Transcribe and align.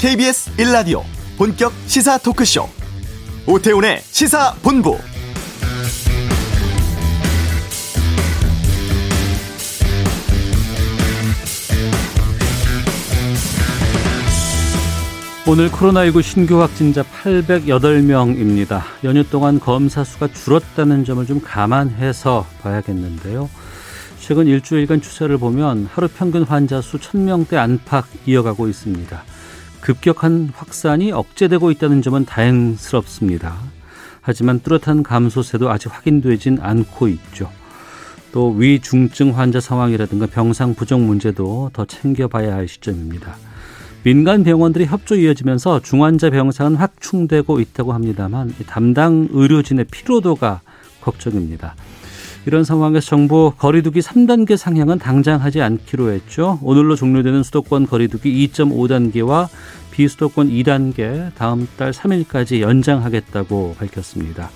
KBS 0.00 0.56
1라디오 0.56 1.02
본격 1.36 1.74
시사 1.84 2.16
토크쇼 2.16 2.66
오태훈의 3.46 4.00
시사본부 4.00 4.96
오늘 15.46 15.68
코로나19 15.68 16.22
신규 16.22 16.62
확진자 16.62 17.02
808명입니다. 17.02 18.80
연휴 19.04 19.22
동안 19.28 19.60
검사 19.60 20.02
수가 20.02 20.28
줄었다는 20.28 21.04
점을 21.04 21.26
좀 21.26 21.42
감안해서 21.42 22.46
봐야겠는데요. 22.62 23.50
최근 24.18 24.46
일주일간 24.46 25.02
추세를 25.02 25.36
보면 25.36 25.90
하루 25.92 26.08
평균 26.08 26.44
환자 26.44 26.80
수 26.80 26.96
1000명대 26.96 27.56
안팎 27.56 28.06
이어가고 28.24 28.66
있습니다. 28.66 29.24
급격한 29.80 30.50
확산이 30.54 31.12
억제되고 31.12 31.70
있다는 31.70 32.02
점은 32.02 32.24
다행스럽습니다. 32.24 33.56
하지만 34.20 34.60
뚜렷한 34.60 35.02
감소세도 35.02 35.70
아직 35.70 35.88
확인되진 35.94 36.58
않고 36.60 37.08
있죠. 37.08 37.50
또 38.32 38.50
위중증 38.50 39.36
환자 39.36 39.60
상황이라든가 39.60 40.26
병상 40.26 40.74
부족 40.74 41.00
문제도 41.00 41.70
더 41.72 41.84
챙겨봐야 41.84 42.54
할 42.54 42.68
시점입니다. 42.68 43.36
민간 44.02 44.44
병원들이 44.44 44.86
협조 44.86 45.16
이어지면서 45.16 45.80
중환자 45.80 46.30
병상은 46.30 46.76
확충되고 46.76 47.60
있다고 47.60 47.92
합니다만 47.92 48.54
담당 48.66 49.28
의료진의 49.30 49.86
피로도가 49.90 50.60
걱정입니다. 51.00 51.74
이런 52.46 52.64
상황에서 52.64 53.06
정부 53.06 53.52
거리두기 53.58 54.00
3단계 54.00 54.56
상향은 54.56 54.98
당장 54.98 55.42
하지 55.42 55.60
않기로 55.60 56.10
했죠. 56.10 56.58
오늘로 56.62 56.96
종료되는 56.96 57.42
수도권 57.42 57.86
거리두기 57.86 58.48
2.5단계와 58.48 59.48
비수도권 59.90 60.48
2단계 60.48 61.34
다음 61.34 61.68
달 61.76 61.92
3일까지 61.92 62.60
연장하겠다고 62.60 63.76
밝혔습니다. 63.78 64.50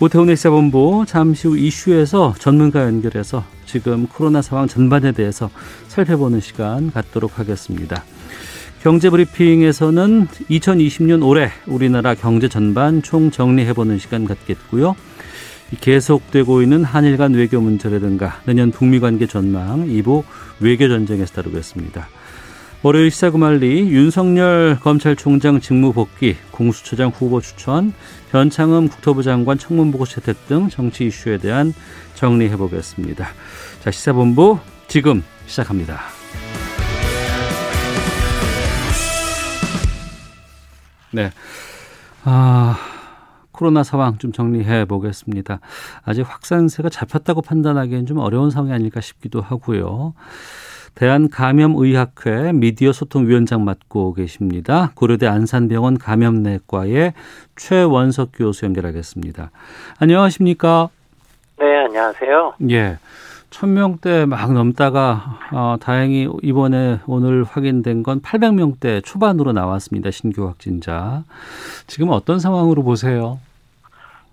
오태훈의 0.00 0.36
시사본부 0.36 1.04
잠시 1.06 1.48
후 1.48 1.56
이슈에서 1.56 2.34
전문가 2.38 2.84
연결해서 2.84 3.44
지금 3.66 4.06
코로나 4.06 4.42
상황 4.42 4.66
전반에 4.66 5.12
대해서 5.12 5.50
살펴보는 5.88 6.40
시간 6.40 6.90
갖도록 6.90 7.38
하겠습니다. 7.38 8.04
경제브리핑에서는 8.82 10.26
2020년 10.26 11.24
올해 11.24 11.50
우리나라 11.66 12.14
경제 12.14 12.48
전반 12.48 13.00
총 13.02 13.30
정리해보는 13.30 13.98
시간 13.98 14.24
갖겠고요. 14.24 14.96
계속되고 15.80 16.62
있는 16.62 16.84
한일 16.84 17.16
간 17.16 17.34
외교 17.34 17.60
문제라든가 17.60 18.40
내년 18.44 18.70
북미 18.70 19.00
관계 19.00 19.26
전망 19.26 19.86
2부 19.86 20.24
외교 20.60 20.88
전쟁에서 20.88 21.34
다루겠습니다. 21.34 22.08
월요일 22.82 23.12
시사구말리 23.12 23.90
윤석열 23.90 24.76
검찰총장 24.80 25.60
직무 25.60 25.92
복귀, 25.92 26.36
공수처장 26.50 27.10
후보 27.10 27.40
추천, 27.40 27.92
변창흠 28.32 28.88
국토부 28.88 29.22
장관 29.22 29.56
청문보고 29.56 30.04
채택 30.04 30.48
등 30.48 30.68
정치 30.68 31.06
이슈에 31.06 31.38
대한 31.38 31.72
정리해 32.14 32.56
보겠습니다. 32.56 33.28
자, 33.84 33.90
시사본부 33.92 34.58
지금 34.88 35.22
시작합니다. 35.46 36.00
네. 41.12 41.30
아, 42.24 42.76
코로나 43.52 43.82
상황 43.82 44.18
좀 44.18 44.32
정리해 44.32 44.84
보겠습니다. 44.84 45.60
아직 46.04 46.22
확산세가 46.22 46.88
잡혔다고 46.88 47.42
판단하기엔 47.42 48.06
좀 48.06 48.18
어려운 48.18 48.50
상황이 48.50 48.72
아닐까 48.72 49.00
싶기도 49.00 49.40
하고요. 49.40 50.14
대한감염의학회 50.94 52.52
미디어 52.52 52.92
소통위원장 52.92 53.64
맡고 53.64 54.14
계십니다. 54.14 54.92
고려대 54.94 55.26
안산병원 55.26 55.98
감염내과의 55.98 57.14
최원석 57.56 58.30
교수 58.34 58.66
연결하겠습니다. 58.66 59.50
안녕하십니까? 59.98 60.90
네, 61.58 61.84
안녕하세요. 61.84 62.54
예. 62.70 62.98
천명대 63.52 64.26
막 64.26 64.52
넘다가 64.52 65.38
어, 65.52 65.76
다행히 65.80 66.28
이번에 66.42 66.98
오늘 67.06 67.44
확인된 67.44 68.02
건 68.02 68.20
800명대 68.20 69.04
초반으로 69.04 69.52
나왔습니다. 69.52 70.10
신규 70.10 70.46
확진자. 70.46 71.22
지금 71.86 72.08
어떤 72.10 72.38
상황으로 72.40 72.82
보세요? 72.82 73.38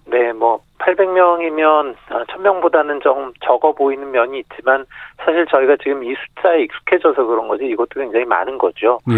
네, 0.06 0.31
뭐 0.34 0.62
800명이면 0.80 1.96
1000명보다는 2.07 3.03
좀 3.03 3.34
적어 3.46 3.74
보이는 3.74 4.09
면이 4.09 4.40
있지만 4.40 4.85
사실 5.18 5.46
저희가 5.47 5.75
지금 5.84 6.03
이 6.03 6.16
숫자에 6.16 6.63
익숙해져서 6.63 7.25
그런 7.25 7.47
거지 7.47 7.66
이것도 7.66 8.00
굉장히 8.00 8.25
많은 8.25 8.57
거죠. 8.57 9.00
예. 9.12 9.16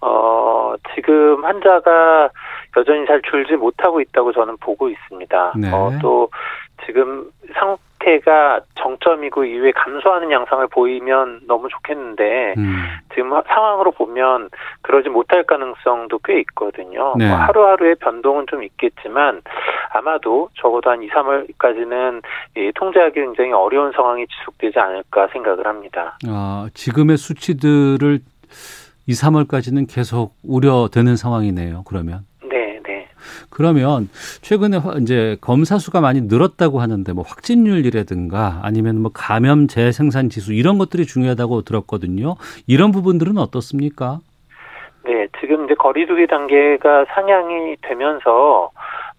어, 0.00 0.74
지금 0.94 1.42
환자가 1.42 2.28
여전히 2.76 3.06
잘 3.06 3.22
줄지 3.22 3.56
못하고 3.56 4.00
있다고 4.00 4.32
저는 4.32 4.58
보고 4.58 4.88
있습니다. 4.88 5.54
네. 5.56 5.70
어, 5.72 5.90
또 6.00 6.28
지금 6.86 7.30
상 7.54 7.76
태가 8.00 8.60
정점이고 8.74 9.44
이후에 9.44 9.72
감소하는 9.72 10.30
양상을 10.30 10.66
보이면 10.68 11.40
너무 11.46 11.68
좋겠는데 11.68 12.54
음. 12.56 12.84
지금 13.14 13.30
상황으로 13.46 13.90
보면 13.92 14.50
그러지 14.82 15.08
못할 15.08 15.44
가능성도 15.44 16.18
꽤 16.24 16.38
있거든요. 16.40 17.14
네. 17.16 17.28
뭐 17.28 17.36
하루하루의 17.36 17.96
변동은 17.96 18.46
좀 18.48 18.62
있겠지만 18.62 19.42
아마도 19.90 20.48
적어도 20.54 20.90
한 20.90 21.02
2, 21.02 21.08
3월까지는 21.08 22.22
이 22.56 22.72
통제하기 22.74 23.14
굉장히 23.14 23.52
어려운 23.52 23.92
상황이 23.92 24.26
지속되지 24.26 24.78
않을까 24.78 25.28
생각을 25.32 25.66
합니다. 25.66 26.18
아, 26.28 26.68
지금의 26.74 27.16
수치들을 27.16 28.20
2, 29.06 29.12
3월까지는 29.12 29.86
계속 29.92 30.34
우려되는 30.44 31.16
상황이네요. 31.16 31.82
그러면. 31.86 32.27
그러면 33.50 34.08
최근에 34.42 34.76
화- 34.76 34.94
이제 35.00 35.36
검사 35.40 35.78
수가 35.78 36.00
많이 36.00 36.20
늘었다고 36.22 36.80
하는데 36.80 37.12
뭐 37.12 37.24
확진율이라든가 37.26 38.60
아니면 38.62 39.00
뭐 39.00 39.10
감염 39.12 39.66
재생산 39.66 40.28
지수 40.28 40.52
이런 40.52 40.78
것들이 40.78 41.06
중요하다고 41.06 41.62
들었거든요. 41.62 42.36
이런 42.66 42.92
부분들은 42.92 43.38
어떻습니까? 43.38 44.18
네, 45.04 45.26
지금 45.40 45.64
이제 45.64 45.74
거리두기 45.74 46.26
단계가 46.26 47.06
상향이 47.14 47.76
되면서 47.82 48.70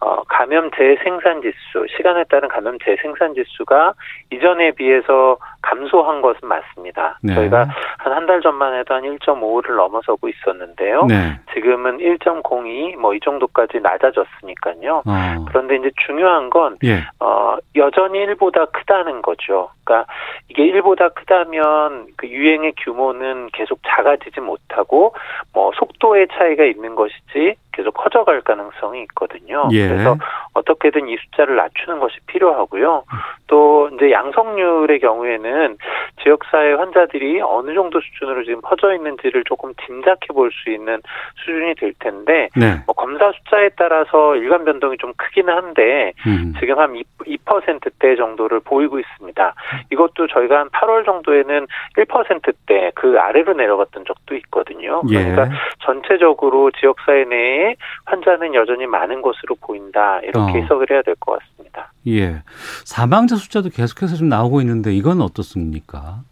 어, 0.02 0.24
감염 0.30 0.70
재생산 0.72 1.42
지수, 1.42 1.86
시간에 1.98 2.24
따른 2.30 2.48
감염 2.48 2.78
재생산 2.80 3.34
지수가 3.34 3.94
이전에 4.32 4.72
비해서 4.72 5.38
감소한 5.62 6.22
것은 6.22 6.47
맞습니다. 6.47 7.18
네. 7.22 7.34
저희가 7.36 7.68
한 7.97 8.14
한 8.14 8.25
달 8.25 8.42
전만 8.42 8.74
해도 8.75 8.94
한 8.94 9.03
1.5를 9.03 9.75
넘어서고 9.75 10.28
있었는데요. 10.30 11.06
네. 11.08 11.40
지금은 11.53 11.97
1.02 12.00 12.96
뭐 12.97 13.14
이 13.14 13.20
정도까지 13.22 13.80
낮아졌으니까요. 13.81 15.03
어. 15.06 15.46
그런데 15.48 15.75
이제 15.78 15.90
중요한 16.06 16.50
건 16.50 16.78
예. 16.84 17.03
어, 17.19 17.58
여전히 17.75 18.25
1보다 18.28 18.72
크다는 18.72 19.22
거죠. 19.22 19.69
그러니까 19.84 20.12
이게 20.50 20.64
1보다 20.72 21.14
크다면 21.16 22.08
그 22.18 22.28
유행의 22.28 22.74
규모는 22.78 23.50
계속 23.53 23.80
작아지지 23.88 24.40
못하고 24.42 25.16
뭐 25.53 25.72
속도의 25.75 26.28
차이가 26.34 26.64
있는 26.66 26.96
것이지 26.96 27.56
계속 27.74 27.94
커져갈 27.94 28.42
가능성이 28.42 29.02
있거든요. 29.03 29.68
예. 29.72 29.88
그래서 29.88 30.18
어떻게든 30.53 31.08
이 31.08 31.18
숫자를 31.18 31.56
낮추는 31.56 32.00
것이 32.00 32.18
필요하고요. 32.28 33.03
또 33.48 33.90
이제 33.96 34.12
양성률의 34.12 35.00
경우에는 35.00 35.49
지역사회 36.24 36.74
환자들이 36.74 37.42
어느 37.42 37.74
정도 37.74 38.00
수준으로 38.02 38.44
지금 38.44 38.62
퍼져 38.62 38.94
있는지를 38.94 39.44
조금 39.46 39.74
짐작해 39.86 40.28
볼 40.34 40.50
수 40.52 40.70
있는 40.72 41.00
수준이 41.46 41.76
될 41.76 41.94
텐데 42.00 42.50
네. 42.56 42.82
뭐 42.86 42.96
검사 42.96 43.32
숫자에 43.32 43.70
따라서 43.78 44.36
일관 44.36 44.66
변동이 44.66 44.98
좀 44.98 45.14
크기는 45.16 45.54
한데 45.54 46.14
음. 46.26 46.54
지금 46.60 46.80
한 46.80 46.96
2, 46.96 47.04
2%대 47.26 48.16
정도를 48.16 48.60
보이고 48.62 49.00
있습니다. 49.00 49.54
이것도 49.92 50.28
저희가 50.28 50.60
한 50.60 50.69
8월 50.69 51.06
정도에는 51.06 51.68
1%대 51.98 52.92
그 52.96 53.19
아래로 53.19 53.54
내려갔던 53.54 54.06
적도 54.06 54.36
있거든요. 54.36 55.01
예. 55.12 55.24
그러니까 55.24 55.50
전체적으로 55.86 56.72
지역사회 56.72 57.25
내에 57.25 57.75
환자는 58.06 58.56
여전히 58.56 58.88
많은 58.88 59.22
것으로 59.22 59.56
보인다. 59.62 60.19
이렇게 60.24 60.40
어. 60.40 60.62
해석을 60.62 60.88
해야 60.90 61.01
될 61.04 61.16
것 61.19 61.38
같습니다. 61.40 61.59
예. 62.10 62.44
사망자 62.86 63.36
숫자도 63.36 63.70
계속해서 63.70 64.16
좀 64.16 64.30
나오고 64.30 64.62
있는데 64.62 64.96
이건 64.96 65.22
어떻습니까? 65.22 66.24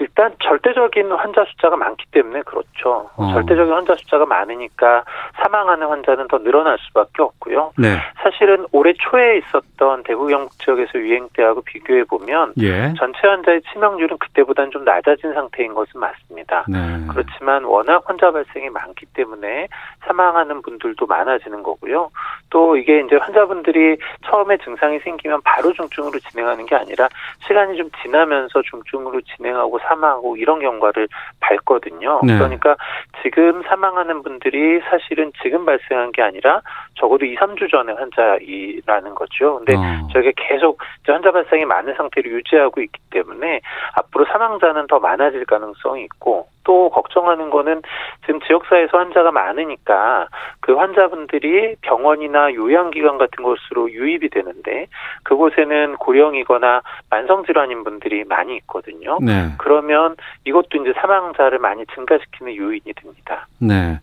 일단 0.00 0.34
절대적인 0.42 1.12
환자 1.12 1.44
숫자가 1.44 1.76
많기 1.76 2.04
때문에 2.10 2.42
그렇죠. 2.42 3.10
어. 3.16 3.32
절대적인 3.32 3.72
환자 3.72 3.94
숫자가 3.94 4.26
많으니까 4.26 5.04
사망하는 5.36 5.86
환자는 5.86 6.28
더 6.28 6.38
늘어날 6.38 6.78
수밖에 6.80 7.22
없고요. 7.22 7.72
네. 7.78 7.96
사실은 8.22 8.66
올해 8.72 8.92
초에 8.94 9.38
있었던 9.38 10.02
대구 10.04 10.26
경북 10.26 10.58
지역에서 10.58 10.98
유행 10.98 11.28
때하고 11.34 11.62
비교해 11.62 12.04
보면 12.04 12.54
예. 12.60 12.92
전체 12.98 13.26
환자의 13.26 13.62
치명률은 13.72 14.18
그때보다는 14.18 14.70
좀 14.70 14.84
낮아진 14.84 15.32
상태인 15.32 15.74
것은 15.74 16.00
맞습니다. 16.00 16.64
네. 16.68 16.78
그렇지만 17.10 17.64
워낙 17.64 18.02
환자 18.06 18.30
발생이 18.30 18.70
많기 18.70 19.06
때문에 19.06 19.68
사망하는 20.04 20.62
분들도 20.62 21.06
많아지는 21.06 21.62
거고요. 21.62 22.10
또 22.50 22.76
이게 22.76 23.00
이제 23.00 23.16
환자분들이 23.16 23.96
처음에 24.26 24.56
증상이 24.58 24.98
생기면 25.00 25.40
바로 25.44 25.72
중증으로 25.72 26.18
진행하는 26.18 26.66
게 26.66 26.74
아니라 26.74 27.08
시간이 27.46 27.76
좀 27.76 27.90
지나면서 28.02 28.62
중증으로 28.62 29.20
진행하고 29.22 29.78
사망하고 29.86 30.36
이런 30.36 30.60
경과를 30.60 31.08
밟거든요. 31.40 32.20
네. 32.24 32.34
그러니까 32.34 32.76
지금 33.22 33.62
사망하는 33.62 34.22
분들이 34.22 34.80
사실은 34.90 35.32
지금 35.42 35.64
발생한 35.64 36.12
게 36.12 36.22
아니라 36.22 36.60
적어도 36.94 37.24
2, 37.24 37.36
3주 37.36 37.70
전에 37.70 37.92
환자이라는 37.92 39.14
거죠. 39.14 39.56
근데 39.58 39.74
어. 39.76 40.08
저희가 40.12 40.32
계속 40.36 40.78
환자 41.06 41.30
발생이 41.30 41.64
많은 41.64 41.94
상태를 41.94 42.30
유지하고 42.32 42.80
있기 42.80 43.00
때문에 43.10 43.60
앞으로 43.94 44.24
사망자는 44.26 44.86
더 44.86 44.98
많아질 44.98 45.44
가능성이 45.46 46.04
있고 46.04 46.48
또 46.64 46.90
걱정하는 46.90 47.50
거는 47.50 47.82
지금 48.26 48.40
지역사회에서 48.40 48.98
환자가 48.98 49.30
많으니까 49.30 50.28
그 50.60 50.74
환자분들이 50.74 51.76
병원이나 51.82 52.52
요양기관 52.52 53.18
같은 53.18 53.44
곳으로 53.44 53.90
유입이 53.90 54.30
되는데 54.30 54.86
그곳에는 55.22 55.96
고령이거나 55.96 56.82
만성질환인 57.10 57.84
분들이 57.84 58.24
많이 58.24 58.56
있거든요. 58.56 59.18
네. 59.20 59.52
그러면 59.58 60.16
이것도 60.44 60.78
이제 60.80 60.92
사망자를 61.00 61.58
많이 61.58 61.84
증가시키는 61.94 62.56
요인이 62.56 62.92
됩니다. 62.94 63.46
네. 63.58 64.00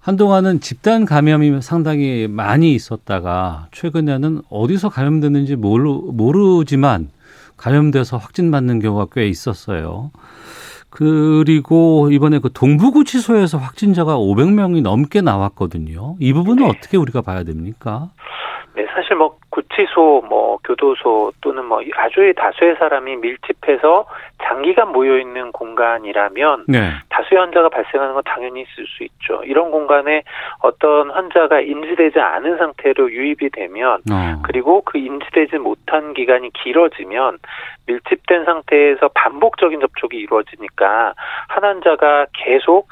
한동안은 0.00 0.60
집단 0.60 1.04
감염이 1.04 1.60
상당히 1.60 2.26
많이 2.28 2.72
있었다가 2.72 3.68
최근에는 3.72 4.40
어디서 4.50 4.88
감염됐는지 4.88 5.56
모르, 5.56 5.90
모르지만 5.90 7.10
감염돼서 7.58 8.16
확진받는 8.16 8.80
경우가 8.80 9.08
꽤 9.12 9.28
있었어요. 9.28 10.10
그리고 10.90 12.08
이번에 12.10 12.40
그 12.40 12.52
동부구치소에서 12.52 13.58
확진자가 13.58 14.16
500명이 14.16 14.82
넘게 14.82 15.20
나왔거든요. 15.20 16.16
이 16.18 16.32
부분은 16.32 16.64
네. 16.64 16.68
어떻게 16.68 16.96
우리가 16.96 17.22
봐야 17.22 17.44
됩니까? 17.44 18.08
네, 18.74 18.86
사실 18.94 19.16
뭐 19.16 19.36
구치소, 19.50 20.24
뭐 20.28 20.58
교도소 20.64 21.32
또는 21.40 21.64
뭐 21.64 21.82
아주 21.96 22.32
다수의 22.36 22.76
사람이 22.78 23.16
밀집해서 23.16 24.06
장기간 24.42 24.92
모여 24.92 25.18
있는 25.18 25.52
공간이라면 25.52 26.64
네. 26.68 26.90
다수의 27.08 27.40
환자가 27.40 27.68
발생하는 27.68 28.14
건 28.14 28.22
당연히 28.24 28.62
있을 28.62 28.86
수 28.86 29.02
있죠. 29.04 29.42
이런 29.44 29.70
공간에 29.70 30.22
어떤 30.60 31.10
환자가 31.10 31.60
인지되지 31.60 32.20
않은 32.20 32.58
상태로 32.58 33.10
유입이 33.10 33.50
되면 33.50 34.00
어. 34.10 34.42
그리고 34.44 34.82
그 34.82 34.98
인지되지 34.98 35.58
못한 35.58 36.14
기간이 36.14 36.50
길어지면 36.52 37.38
밀집된 37.90 38.44
상태에서 38.44 39.08
반복적인 39.08 39.80
접촉이 39.80 40.20
이루어지니까 40.20 41.14
한 41.48 41.64
환자가 41.64 42.26
계속 42.32 42.88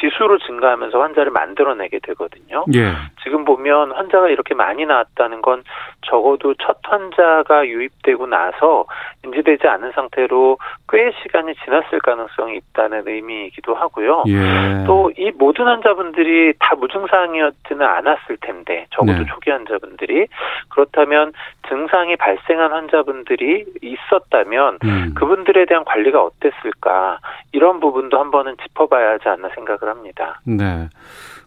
지수로 0.00 0.38
증가하면서 0.38 1.00
환자를 1.00 1.32
만들어내게 1.32 2.00
되거든요. 2.02 2.64
예. 2.74 2.92
지금 3.22 3.44
보면 3.44 3.92
환자가 3.92 4.28
이렇게 4.28 4.54
많이 4.54 4.84
나왔다는 4.86 5.42
건 5.42 5.64
적어도 6.06 6.54
첫 6.54 6.78
환자가 6.84 7.66
유입되고 7.66 8.26
나서 8.26 8.84
인지되지 9.24 9.66
않은 9.66 9.92
상태로 9.92 10.58
꽤 10.88 11.12
시간이 11.22 11.54
지났을 11.64 12.00
가능성이 12.00 12.58
있다는 12.58 13.04
의미이기도 13.06 13.74
하고요. 13.74 14.24
예. 14.28 14.84
또이 14.86 15.32
모든 15.36 15.66
환자분들이 15.66 16.54
다 16.58 16.74
무증상이었지는 16.76 17.82
않았을 17.86 18.36
텐데 18.40 18.86
적어도 18.90 19.18
네. 19.18 19.26
초기 19.26 19.50
환자분들이 19.50 20.26
그렇다면 20.68 21.32
증상이 21.68 22.16
발생한 22.16 22.72
환자분들이 22.72 23.64
있었다 23.80 24.41
면 24.44 24.78
음. 24.84 25.14
그분들에 25.14 25.66
대한 25.66 25.84
관리가 25.84 26.22
어땠을까 26.22 27.18
이런 27.52 27.80
부분도 27.80 28.18
한번은 28.18 28.56
짚어봐야 28.62 29.12
하지 29.12 29.28
않나 29.28 29.48
생각을 29.54 29.88
합니다. 29.88 30.40
네. 30.44 30.88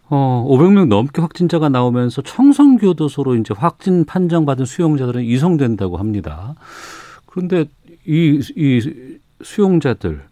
어, 0.08 0.46
500명 0.48 0.88
넘게 0.88 1.20
확진자가 1.20 1.68
나오면서 1.68 2.22
청송교도소로 2.22 3.34
이제 3.36 3.54
확진 3.56 4.04
판정받은 4.04 4.64
수용자들은 4.64 5.22
이송된다고 5.22 5.96
합니다. 5.96 6.54
그런데 7.26 7.64
이, 8.06 8.40
이 8.56 9.18
수용자들, 9.42 10.22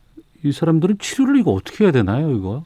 이 0.44 0.52
사람들은 0.52 0.98
치료를 0.98 1.38
이거 1.38 1.52
어떻게 1.52 1.84
해야 1.84 1.92
되나요, 1.92 2.30
이거? 2.30 2.62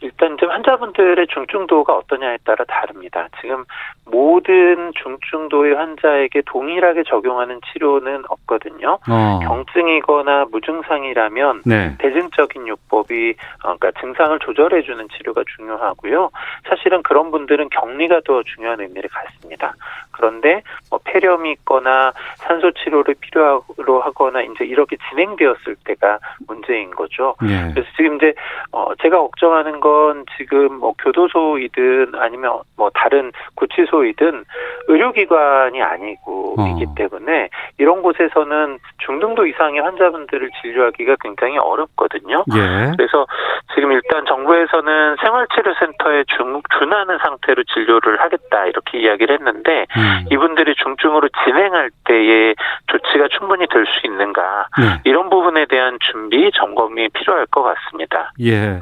일단 0.00 0.34
이제 0.34 0.46
환자분들의 0.46 1.26
중증도가 1.26 1.96
어떠냐에 1.96 2.38
따라 2.44 2.64
다릅니다. 2.66 3.28
지금 3.40 3.64
모든 4.06 4.92
중증도의 4.94 5.74
환자에게 5.74 6.42
동일하게 6.46 7.02
적용하는 7.04 7.60
치료는 7.72 8.24
없거든요. 8.28 8.98
어. 9.08 9.40
경증이거나 9.42 10.46
무증상이라면 10.50 11.62
네. 11.66 11.96
대증적인 11.98 12.68
요법이 12.68 13.34
어, 13.64 13.76
그러니까 13.76 14.00
증상을 14.00 14.38
조절해 14.38 14.82
주는 14.82 15.06
치료가 15.16 15.42
중요하고요. 15.56 16.30
사실은 16.68 17.02
그런 17.02 17.30
분들은 17.30 17.68
격리가 17.70 18.20
더 18.24 18.42
중요한 18.44 18.80
의미를 18.80 19.10
갖습니다. 19.10 19.74
그런데 20.18 20.62
뭐 20.90 20.98
폐렴이 21.04 21.52
있거나 21.52 22.12
산소 22.36 22.72
치료를 22.72 23.14
필요로 23.20 24.00
하거나 24.00 24.42
이제 24.42 24.64
이렇게 24.64 24.96
진행되었을 25.08 25.76
때가 25.84 26.18
문제인 26.46 26.90
거죠. 26.90 27.36
예. 27.44 27.72
그래서 27.72 27.88
지금 27.96 28.16
이제 28.16 28.34
어 28.72 28.94
제가 28.96 29.18
걱정하는 29.18 29.80
건 29.88 30.24
지금 30.36 30.74
뭐 30.80 30.92
교도소이든 30.98 32.12
아니면 32.14 32.60
뭐 32.76 32.90
다른 32.94 33.32
구치소이든 33.54 34.44
의료기관이 34.88 35.82
아니고 35.82 36.56
어. 36.58 36.66
이기 36.68 36.86
때문에 36.94 37.48
이런 37.78 38.02
곳에서는 38.02 38.78
중등도 38.98 39.46
이상의 39.46 39.80
환자분들을 39.80 40.50
진료하기가 40.60 41.16
굉장히 41.20 41.56
어렵거든요. 41.58 42.44
예. 42.54 42.92
그래서 42.96 43.26
지금 43.74 43.92
일단 43.92 44.26
정부에서는 44.26 45.16
생활치료센터에 45.22 46.24
준, 46.36 46.60
준하는 46.78 47.18
상태로 47.24 47.64
진료를 47.64 48.20
하겠다 48.20 48.66
이렇게 48.66 48.98
이야기를 48.98 49.38
했는데 49.38 49.86
음. 49.96 50.26
이분들이 50.30 50.74
중증으로 50.74 51.28
진행할 51.44 51.90
때의 52.04 52.54
조치가 52.88 53.28
충분히 53.28 53.66
될 53.66 53.88
수 53.88 54.06
있는가 54.06 54.66
네. 54.78 55.00
이런 55.04 55.30
부분에 55.30 55.64
대한 55.66 55.96
준비 56.00 56.50
점검이 56.52 57.08
필요할 57.10 57.46
것 57.46 57.62
같습니다. 57.62 58.32
예. 58.40 58.80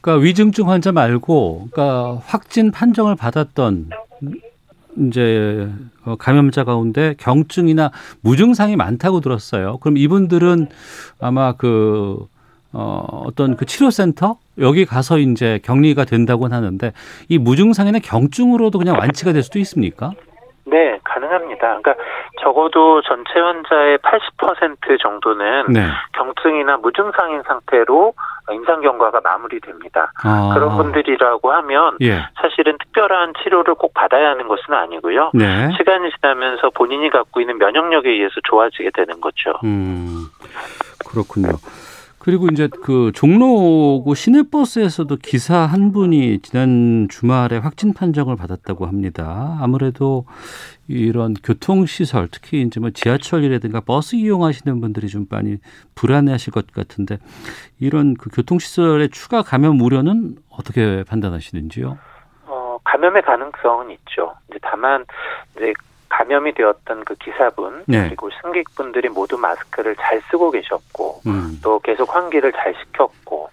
그러니까 0.00 0.24
위중증 0.24 0.68
환자 0.68 0.92
말고, 0.92 1.68
그러니까 1.70 2.22
확진 2.24 2.70
판정을 2.70 3.16
받았던 3.16 3.90
이제 5.08 5.68
어, 6.04 6.16
감염자 6.16 6.64
가운데 6.64 7.14
경증이나 7.18 7.90
무증상이 8.22 8.76
많다고 8.76 9.20
들었어요. 9.20 9.78
그럼 9.78 9.96
이분들은 9.96 10.68
아마 11.20 11.52
그 11.52 12.26
어, 12.72 13.22
어떤 13.26 13.56
그 13.56 13.66
치료센터 13.66 14.38
여기 14.58 14.84
가서 14.84 15.18
이제 15.18 15.58
격리가 15.62 16.04
된다고는 16.04 16.56
하는데 16.56 16.92
이 17.28 17.38
무증상이나 17.38 17.98
경증으로도 17.98 18.78
그냥 18.78 18.98
완치가 18.98 19.32
될 19.32 19.42
수도 19.42 19.58
있습니까? 19.58 20.12
네, 20.66 20.98
가능합니다. 21.04 21.80
그러니까 21.80 21.94
적어도 22.40 23.02
전체 23.02 23.40
환자의 23.40 23.98
80% 23.98 25.00
정도는 25.00 25.72
네. 25.72 25.86
경증이나 26.12 26.76
무증상인 26.78 27.42
상태로 27.46 28.14
임상 28.52 28.80
경과가 28.80 29.20
마무리됩니다. 29.22 30.12
아, 30.22 30.50
그런 30.54 30.76
분들이라고 30.76 31.52
하면 31.52 31.96
예. 32.02 32.26
사실은 32.40 32.76
특별한 32.78 33.34
치료를 33.42 33.74
꼭 33.74 33.94
받아야 33.94 34.30
하는 34.30 34.48
것은 34.48 34.74
아니고요. 34.74 35.30
네. 35.34 35.70
시간이 35.76 36.10
지나면서 36.16 36.70
본인이 36.70 37.10
갖고 37.10 37.40
있는 37.40 37.58
면역력에 37.58 38.10
의해서 38.10 38.34
좋아지게 38.44 38.90
되는 38.94 39.20
거죠. 39.20 39.52
음, 39.64 40.26
그렇군요. 41.08 41.50
그리고 42.20 42.48
이제 42.52 42.68
그 42.68 43.12
종로구 43.14 44.14
시내버스에서도 44.14 45.16
기사 45.22 45.60
한 45.60 45.90
분이 45.90 46.40
지난 46.40 47.08
주말에 47.08 47.56
확진 47.56 47.94
판정을 47.94 48.36
받았다고 48.36 48.84
합니다. 48.84 49.56
아무래도 49.58 50.26
이런 50.86 51.32
교통시설, 51.32 52.28
특히 52.30 52.60
이제 52.60 52.78
뭐 52.78 52.90
지하철이라든가 52.90 53.80
버스 53.80 54.16
이용하시는 54.16 54.82
분들이 54.82 55.08
좀 55.08 55.24
많이 55.30 55.56
불안해하실 55.94 56.52
것 56.52 56.70
같은데 56.70 57.16
이런 57.80 58.12
그 58.12 58.28
교통시설의 58.28 59.08
추가 59.08 59.40
감염 59.40 59.80
우려는 59.80 60.36
어떻게 60.50 61.02
판단하시는지요? 61.04 61.96
어, 62.48 62.78
감염의 62.84 63.22
가능성은 63.22 63.92
있죠. 63.92 64.34
이제 64.50 64.58
다만 64.60 65.06
이제 65.56 65.72
감염이 66.10 66.52
되었던 66.52 67.04
그 67.04 67.14
기사분 67.14 67.84
네. 67.86 68.08
그리고 68.08 68.28
승객분들이 68.42 69.08
모두 69.08 69.38
마스크를 69.38 69.96
잘 69.96 70.20
쓰고 70.30 70.50
계셨고 70.50 71.22
음, 71.26 71.58
또 71.62 71.78
계속 71.78 72.14
환기를 72.14 72.52
잘 72.52 72.74
시켰고 72.74 73.48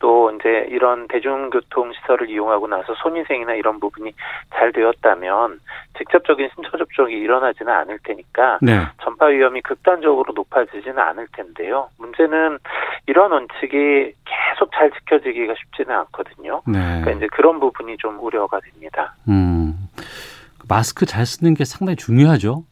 또 0.00 0.30
이제 0.32 0.66
이런 0.70 1.08
대중교통 1.08 1.92
시설을 1.92 2.30
이용하고 2.30 2.66
나서 2.66 2.94
손위생이나 2.94 3.54
이런 3.54 3.80
부분이 3.80 4.12
잘 4.54 4.72
되었다면 4.72 5.60
직접적인 5.98 6.48
신체 6.54 6.70
접촉이 6.78 7.12
일어나지는 7.14 7.72
않을 7.72 7.98
테니까 8.04 8.58
네. 8.62 8.80
전파 9.02 9.26
위험이 9.26 9.60
극단적으로 9.62 10.32
높아지지는 10.34 10.98
않을 10.98 11.26
텐데요. 11.32 11.88
문제는 11.98 12.58
이런 13.06 13.32
원칙이 13.32 14.12
계속 14.24 14.70
잘 14.72 14.90
지켜지기가 14.92 15.54
쉽지는 15.58 15.94
않거든요. 15.96 16.62
네. 16.66 16.78
그러니까 16.78 17.10
이제 17.12 17.26
그런 17.32 17.58
부분이 17.58 17.96
좀 17.98 18.18
우려가 18.20 18.60
됩니다. 18.60 19.14
음, 19.28 19.74
마스크 20.68 21.06
잘 21.06 21.26
쓰는 21.26 21.54
게 21.54 21.64
상당히 21.64 21.96
중요하죠. 21.96 22.64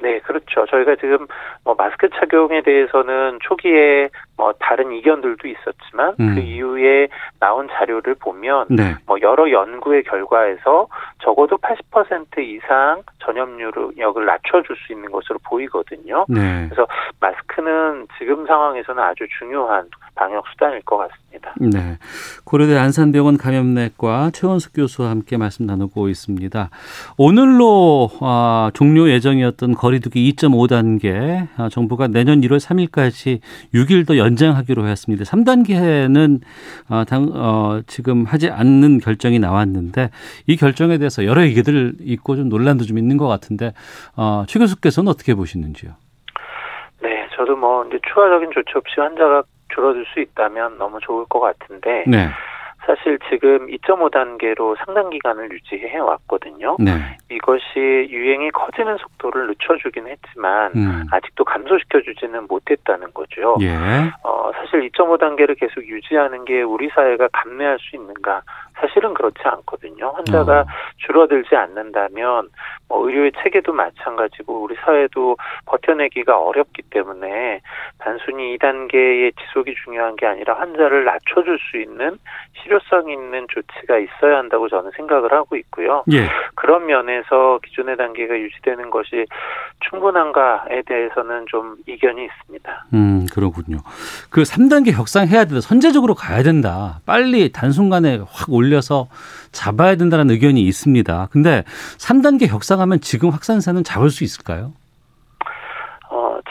네, 0.00 0.18
그렇죠. 0.20 0.66
저희가 0.68 0.96
지금 0.96 1.26
뭐 1.64 1.74
마스크 1.76 2.08
착용에 2.10 2.62
대해서는 2.62 3.38
초기에 3.42 4.08
뭐뭐 4.42 4.54
다른 4.58 4.92
이견들도 4.92 5.46
있었지만 5.48 6.14
음. 6.20 6.34
그 6.34 6.40
이후에 6.40 7.08
나온 7.38 7.68
자료를 7.68 8.14
보면 8.16 8.66
네. 8.70 8.96
뭐 9.06 9.18
여러 9.20 9.50
연구의 9.50 10.02
결과에서 10.04 10.88
적어도 11.22 11.56
80% 11.58 12.38
이상 12.38 13.02
전염력을 13.20 14.24
낮춰줄 14.24 14.76
수 14.76 14.92
있는 14.92 15.10
것으로 15.10 15.38
보이거든요. 15.44 16.26
네. 16.28 16.68
그래서 16.68 16.86
마스크는 17.20 18.08
지금 18.18 18.46
상황에서는 18.46 19.02
아주 19.02 19.26
중요한 19.38 19.88
방역 20.14 20.44
수단일 20.52 20.82
것 20.82 20.98
같습니다. 20.98 21.54
네. 21.58 21.98
고려대 22.44 22.76
안산병원 22.76 23.38
감염내과 23.38 24.30
최원숙 24.34 24.74
교수와 24.74 25.10
함께 25.10 25.36
말씀 25.36 25.64
나누고 25.66 26.08
있습니다. 26.08 26.70
오늘로 27.16 28.10
아, 28.20 28.70
종료 28.74 29.08
예정이었던 29.08 29.74
거리두기 29.74 30.30
2.5 30.34 30.68
단계 30.68 31.48
아, 31.56 31.68
정부가 31.70 32.08
내년 32.08 32.40
1월 32.42 32.58
3일까지 32.58 33.40
6일 33.74 34.06
더 34.06 34.12
연 34.16 34.31
장하기로 34.36 34.86
했습니다. 34.86 35.24
3단계는 35.24 36.40
아, 36.88 37.04
당, 37.04 37.30
어, 37.34 37.80
지금 37.86 38.24
하지 38.24 38.50
않는 38.50 38.98
결정이 38.98 39.38
나왔는데 39.38 40.10
이 40.46 40.56
결정에 40.56 40.98
대해서 40.98 41.24
여러 41.24 41.42
얘기들 41.42 41.94
있고 42.00 42.36
좀 42.36 42.48
논란도 42.48 42.84
좀 42.84 42.98
있는 42.98 43.16
것 43.16 43.28
같은데 43.28 43.72
어, 44.16 44.44
최 44.46 44.58
교수께서는 44.58 45.10
어떻게 45.10 45.34
보시는지요? 45.34 45.92
네, 47.02 47.28
저도 47.36 47.56
뭐 47.56 47.84
이제 47.86 47.98
추가적인 48.08 48.50
조치 48.52 48.72
없이 48.76 48.94
환자가 48.98 49.42
줄어들 49.74 50.04
수 50.12 50.20
있다면 50.20 50.78
너무 50.78 50.98
좋을 51.00 51.24
것 51.26 51.40
같은데 51.40 52.04
네. 52.06 52.28
사실 52.86 53.18
지금 53.30 53.68
2.5단계로 53.68 54.76
상당 54.84 55.10
기간을 55.10 55.50
유지해 55.52 55.98
왔거든요. 55.98 56.76
네. 56.80 56.92
이것이 57.30 58.08
유행이 58.10 58.50
커지는 58.50 58.96
속도를 58.98 59.48
늦춰주긴 59.48 60.08
했지만 60.08 60.72
음. 60.74 61.04
아직도 61.10 61.44
감소시켜주지는 61.44 62.46
못했다는 62.48 63.12
거죠. 63.14 63.56
예. 63.60 63.70
어, 64.24 64.50
사실 64.56 64.88
2.5단계를 64.90 65.58
계속 65.58 65.86
유지하는 65.86 66.44
게 66.44 66.62
우리 66.62 66.88
사회가 66.88 67.28
감내할 67.32 67.78
수 67.78 67.96
있는가? 67.96 68.42
사실은 68.82 69.14
그렇지 69.14 69.38
않거든요. 69.44 70.10
환자가 70.16 70.60
어. 70.60 70.66
줄어들지 70.98 71.54
않는다면 71.54 72.48
뭐 72.88 73.06
의료의 73.06 73.32
체계도 73.42 73.72
마찬가지고 73.72 74.62
우리 74.62 74.74
사회도 74.84 75.36
버텨내기가 75.66 76.36
어렵기 76.38 76.82
때문에 76.90 77.60
단순히 77.98 78.56
2단계의 78.58 79.32
지속이 79.40 79.74
중요한 79.84 80.16
게 80.16 80.26
아니라 80.26 80.54
환자를 80.58 81.04
낮춰줄 81.04 81.58
수 81.70 81.78
있는 81.78 82.18
실효성 82.62 83.10
있는 83.10 83.46
조치가 83.48 83.98
있어야 83.98 84.38
한다고 84.38 84.68
저는 84.68 84.90
생각을 84.96 85.32
하고 85.32 85.56
있고요. 85.56 86.04
예. 86.12 86.28
그런 86.54 86.86
면에서 86.86 87.60
기존의 87.64 87.96
단계가 87.96 88.38
유지되는 88.38 88.90
것이 88.90 89.26
충분한가에 89.88 90.82
대해서는 90.86 91.46
좀 91.48 91.76
이견이 91.86 92.24
있습니다. 92.24 92.86
음, 92.94 93.26
그렇군요. 93.32 93.78
그 94.30 94.42
3단계 94.42 94.94
격상해야 94.94 95.44
된다. 95.44 95.60
선제적으로 95.60 96.14
가야 96.14 96.42
된다. 96.42 97.00
빨리 97.06 97.52
단순간에 97.52 98.18
확 98.30 98.50
올려 98.50 98.71
서 98.80 99.08
잡아야 99.52 99.96
된다는 99.96 100.30
의견이 100.30 100.62
있습니다. 100.62 101.28
근데 101.30 101.64
3단계 101.98 102.48
격상하면 102.48 103.00
지금 103.00 103.30
확산세는 103.30 103.84
잡을 103.84 104.10
수 104.10 104.24
있을까요? 104.24 104.72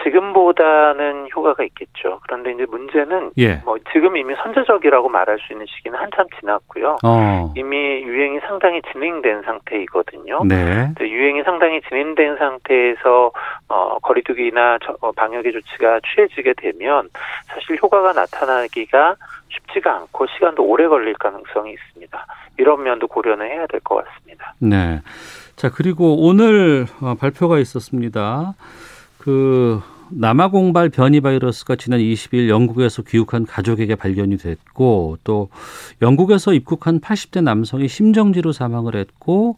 어, 0.02 0.04
지금보다는 0.04 1.28
효과가 1.36 1.64
있겠죠. 1.64 2.20
그런데 2.24 2.52
이제 2.52 2.66
문제는 2.70 3.32
예. 3.38 3.56
뭐 3.66 3.78
지금 3.92 4.18
이미 4.18 4.34
선제적이라고 4.42 5.10
말할 5.10 5.38
수 5.40 5.54
있는 5.54 5.66
시기는 5.68 5.98
한참 5.98 6.26
지났고요. 6.40 6.98
어. 7.04 7.54
이미 7.56 7.78
유행이 8.04 8.40
상당히 8.48 8.82
진행된 8.92 9.44
상태이거든요. 9.44 10.44
네. 10.46 10.92
또 10.98 11.08
유행이 11.08 11.44
상당히 11.44 11.82
진행된 11.88 12.38
상태에서 12.38 13.32
어, 13.70 13.98
거리두기나 14.00 14.80
저- 14.84 14.98
어, 15.02 15.12
방역의 15.12 15.52
조치가 15.54 16.00
취해지게 16.14 16.54
되면 16.58 17.10
사실 17.48 17.78
효과가 17.82 18.14
나타나기가 18.14 19.16
쉽지가 19.50 19.94
않고 19.96 20.28
시간도 20.28 20.64
오래 20.64 20.88
걸릴 20.88 21.14
가능성이 21.16 21.74
있습니다. 21.74 22.26
이런 22.58 22.84
면도 22.84 23.08
고려는 23.08 23.48
해야 23.48 23.66
될 23.68 23.80
것 23.82 24.04
같습니다. 24.06 24.54
네. 24.60 25.02
자, 25.56 25.70
그리고 25.70 26.26
오늘 26.26 26.86
어, 27.02 27.16
발표가 27.20 27.60
있었습니다. 27.60 28.54
그 29.20 29.80
남아공발 30.14 30.90
변이 30.90 31.22
바이러스가 31.22 31.76
지난 31.76 32.00
20일 32.00 32.50
영국에서 32.50 33.02
귀국한 33.02 33.46
가족에게 33.46 33.96
발견이 33.96 34.38
됐고 34.38 35.18
또 35.24 35.50
영국에서 36.02 36.54
입국한 36.54 37.00
80대 37.00 37.42
남성이 37.42 37.88
심정지로 37.88 38.52
사망을 38.52 38.96
했고 38.96 39.58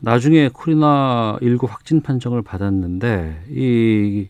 나중에 0.00 0.50
코로나 0.52 1.38
19 1.42 1.66
확진 1.66 2.00
판정을 2.02 2.42
받았는데 2.42 3.44
이 3.50 4.28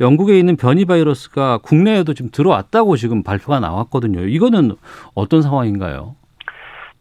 영국에 0.00 0.38
있는 0.38 0.56
변이 0.56 0.84
바이러스가 0.84 1.58
국내에도 1.58 2.14
지금 2.14 2.30
들어왔다고 2.30 2.96
지금 2.96 3.22
발표가 3.22 3.60
나왔거든요. 3.60 4.26
이거는 4.26 4.76
어떤 5.14 5.42
상황인가요? 5.42 6.16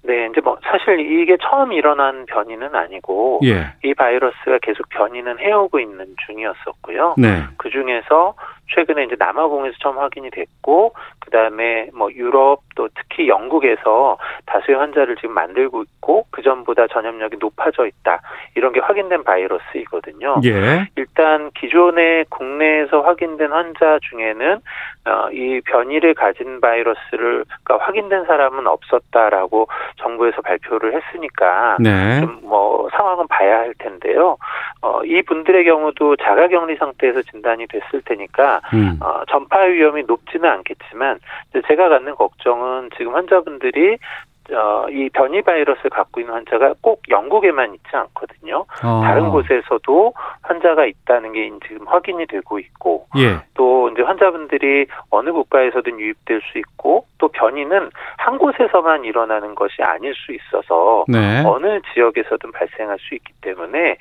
네, 0.03 0.27
이제 0.31 0.41
뭐 0.41 0.58
사실 0.63 1.00
이게 1.00 1.38
처음 1.41 1.72
일어난 1.72 2.25
변이는 2.25 2.74
아니고 2.75 3.41
예. 3.43 3.67
이 3.84 3.93
바이러스가 3.93 4.58
계속 4.62 4.89
변이는 4.89 5.38
해오고 5.39 5.79
있는 5.79 6.15
중이었었고요. 6.25 7.15
네. 7.17 7.43
그 7.58 7.70
중에서 7.70 8.34
최근에 8.73 9.03
이제 9.03 9.15
남아공에서 9.17 9.77
처음 9.81 9.97
확인이 9.97 10.29
됐고 10.29 10.93
그다음에 11.19 11.89
뭐 11.93 12.11
유럽 12.11 12.61
또 12.75 12.89
특히 12.95 13.27
영국에서 13.27 14.17
다수의 14.45 14.77
환자를 14.77 15.15
지금 15.17 15.33
만들고 15.33 15.83
있고 15.83 16.25
그 16.31 16.41
전보다 16.41 16.87
전염력이 16.87 17.37
높아져 17.39 17.85
있다 17.85 18.21
이런 18.55 18.73
게 18.73 18.79
확인된 18.79 19.23
바이러스이거든요. 19.23 20.41
예. 20.43 20.87
일단 20.95 21.51
기존에 21.51 22.25
국내에서 22.29 23.01
확인된 23.01 23.51
환자 23.51 23.99
중에는 24.09 24.59
어, 25.05 25.29
이 25.31 25.61
변이를 25.65 26.13
가진 26.13 26.61
바이러스를 26.61 27.45
그러니까 27.63 27.85
확인된 27.85 28.25
사람은 28.25 28.67
없었다라고 28.67 29.67
정부에서 29.97 30.41
발표를 30.41 30.93
했으니까 30.95 31.77
네. 31.79 32.21
좀뭐 32.21 32.89
상황은 32.91 33.27
봐야 33.27 33.59
할 33.59 33.73
텐데요. 33.79 34.37
어, 34.81 35.03
이 35.03 35.21
분들의 35.23 35.65
경우도 35.65 36.17
자가격리 36.17 36.75
상태에서 36.77 37.21
진단이 37.23 37.67
됐을 37.67 38.01
테니까 38.05 38.60
음. 38.73 38.97
어, 39.01 39.23
전파 39.29 39.61
위험이 39.61 40.03
높지는 40.03 40.49
않겠지만 40.49 41.19
제가 41.67 41.89
갖는 41.89 42.15
걱정은 42.15 42.89
지금 42.97 43.15
환자분들이 43.15 43.97
어, 44.53 44.86
이 44.89 45.10
변이 45.10 45.41
바이러스를 45.41 45.89
갖고 45.89 46.20
있는 46.20 46.34
환자가 46.34 46.74
꼭 46.81 47.01
영국에만 47.10 47.74
있지 47.74 47.88
않거든요. 47.93 48.65
어. 48.84 49.01
다른 49.03 49.29
곳에서도 49.29 50.13
환자가 50.41 50.86
있다는 50.86 51.34
게 51.34 51.50
지금 51.67 51.88
확인이 51.88 52.25
되고 52.27 52.60
있고 52.60 53.08
예. 53.17 53.39
또 53.53 53.89
이제 53.89 54.01
환자분들이 54.01 54.88
어느 55.10 55.31
국가에서든 55.31 56.00
유입될 56.00 56.41
수 56.51 56.58
있고 56.58 57.05
또 57.17 57.27
변이는 57.29 57.89
한 58.17 58.38
곳에서만 58.38 59.05
일어나는 59.05 59.55
것이 59.55 59.81
아닐 59.84 60.13
수 60.15 60.34
있어서 60.34 61.05
네. 61.08 61.43
어느 61.46 61.79
지역에서든 61.93 62.51
발생할 62.51 62.98
수 63.00 63.15
있기 63.15 63.31
때문에 63.41 63.98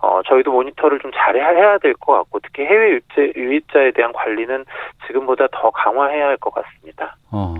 어, 0.00 0.20
저희도 0.22 0.52
모니터를 0.52 1.00
좀 1.00 1.10
잘해야 1.14 1.78
될 1.78 1.94
것 1.94 2.12
같고 2.12 2.38
특히 2.40 2.64
해외 2.64 2.90
유입자, 2.90 3.22
유입자에 3.34 3.90
대한 3.92 4.12
관리는 4.12 4.64
지금보다 5.06 5.48
더 5.50 5.70
강화해야 5.70 6.26
할 6.28 6.38
것 6.38 6.54
같습니다. 6.54 7.16
어. 7.32 7.56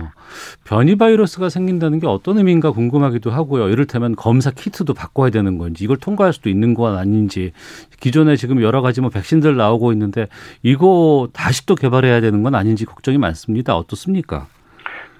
변이 0.65 0.95
바이러스가 0.95 1.49
생긴다는 1.49 1.99
게 1.99 2.07
어떤 2.07 2.28
의미인가 2.37 2.71
궁금하기도 2.71 3.31
하고요. 3.31 3.69
이를테면 3.69 4.15
검사 4.15 4.51
키트도 4.51 4.93
바꿔야 4.93 5.29
되는 5.29 5.57
건지 5.57 5.83
이걸 5.83 5.97
통과할 5.97 6.33
수도 6.33 6.49
있는 6.49 6.73
건 6.73 6.97
아닌지 6.97 7.53
기존에 7.99 8.35
지금 8.35 8.61
여러 8.61 8.81
가지 8.81 9.01
뭐 9.01 9.09
백신들 9.09 9.55
나오고 9.55 9.91
있는데 9.93 10.27
이거 10.63 11.27
다시 11.33 11.65
또 11.65 11.75
개발해야 11.75 12.21
되는 12.21 12.43
건 12.43 12.55
아닌지 12.55 12.85
걱정이 12.85 13.17
많습니다. 13.17 13.75
어떻습니까? 13.75 14.47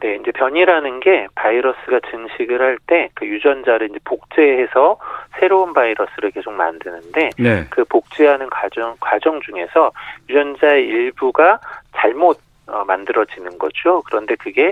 네, 0.02 0.16
이제 0.22 0.32
변이라는 0.32 1.02
게 1.02 1.28
바이러스가 1.36 2.00
증식을 2.10 2.62
할 2.62 2.78
때 2.88 3.10
그 3.16 3.26
유전자를 3.28 3.90
이제 3.90 4.00
복제해서 4.06 4.98
새로운 5.40 5.74
바이러스를 5.74 6.32
계속 6.32 6.54
만드는데 6.54 7.32
네. 7.38 7.66
그 7.70 7.84
복제하는 7.86 8.50
과정 8.50 8.96
과정 9.02 9.42
중에서 9.42 9.92
유전자의 10.30 10.86
일부가 10.88 11.60
잘못 11.98 12.40
어, 12.68 12.86
만들어지는 12.86 13.58
거죠. 13.58 14.02
그런데 14.06 14.36
그게 14.36 14.72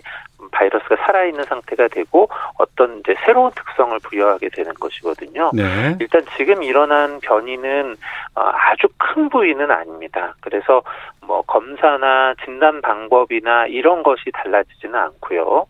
바이러스가 0.51 0.95
살아있는 0.97 1.43
상태가 1.45 1.87
되고 1.87 2.29
어떤 2.57 2.99
이제 2.99 3.15
새로운 3.25 3.51
특성을 3.51 3.97
부여하게 4.03 4.49
되는 4.49 4.73
것이거든요. 4.75 5.51
네. 5.53 5.95
일단 5.99 6.23
지금 6.35 6.63
일어난 6.63 7.19
변이는 7.19 7.95
어, 8.35 8.41
아주 8.53 8.87
큰 8.97 9.29
부위는 9.29 9.71
아닙니다. 9.71 10.35
그래서 10.41 10.83
뭐 11.27 11.41
검사나 11.41 12.35
진단 12.45 12.81
방법이나 12.81 13.67
이런 13.67 14.01
것이 14.01 14.31
달라지지는 14.33 14.95
않고요. 14.95 15.65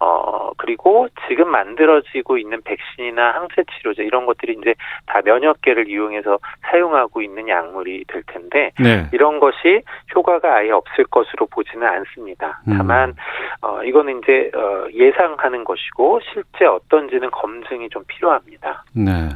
어, 0.00 0.50
그리고 0.58 1.08
지금 1.26 1.50
만들어지고 1.50 2.38
있는 2.38 2.60
백신이나 2.62 3.32
항체 3.32 3.64
치료제 3.72 4.04
이런 4.04 4.26
것들이 4.26 4.56
이제 4.60 4.74
다 5.06 5.20
면역계를 5.24 5.88
이용해서 5.88 6.38
사용하고 6.70 7.22
있는 7.22 7.48
약물이 7.48 8.04
될 8.06 8.22
텐데 8.26 8.70
네. 8.78 9.08
이런 9.12 9.40
것이 9.40 9.82
효과가 10.14 10.56
아예 10.56 10.70
없을 10.70 11.04
것으로 11.04 11.46
보지는 11.46 11.86
않습니다. 11.86 12.60
음. 12.68 12.76
다만 12.76 13.14
어, 13.62 13.82
이 13.82 13.90
거는 14.08 14.20
이제 14.22 14.50
어, 14.56 14.88
예상하는 14.92 15.64
것이고 15.64 16.20
실제 16.32 16.64
어떤지는 16.64 17.30
검증이 17.30 17.90
좀 17.90 18.02
필요합니다. 18.06 18.84
네. 18.94 19.28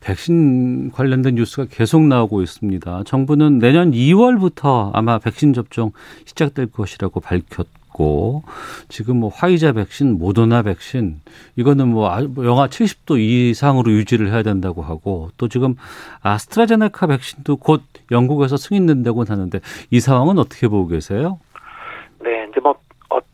백신 0.00 0.92
관련된 0.92 1.34
뉴스가 1.34 1.66
계속 1.70 2.02
나오고 2.02 2.42
있습니다. 2.42 3.02
정부는 3.04 3.58
내년 3.58 3.90
2월부터 3.90 4.90
아마 4.94 5.18
백신 5.18 5.52
접종 5.52 5.92
시작될 6.26 6.70
것이라고 6.70 7.20
밝혔고 7.20 8.42
지금 8.88 9.18
뭐 9.20 9.30
화이자 9.30 9.72
백신, 9.72 10.18
모더나 10.18 10.62
백신 10.62 11.20
이거는 11.56 11.88
뭐, 11.88 12.10
뭐 12.28 12.44
영하 12.44 12.68
70도 12.68 13.18
이상으로 13.18 13.90
유지를 13.90 14.30
해야 14.30 14.42
된다고 14.42 14.82
하고 14.82 15.30
또 15.38 15.48
지금 15.48 15.74
아스트라제네카 16.22 17.06
백신도 17.06 17.56
곧 17.56 17.82
영국에서 18.10 18.56
승인된다고 18.56 19.24
하는데 19.26 19.58
이 19.90 20.00
상황은 20.00 20.38
어떻게 20.38 20.68
보고 20.68 20.86
계세요? 20.86 21.38
네, 22.24 22.46
이제 22.50 22.60
뭐 22.60 22.73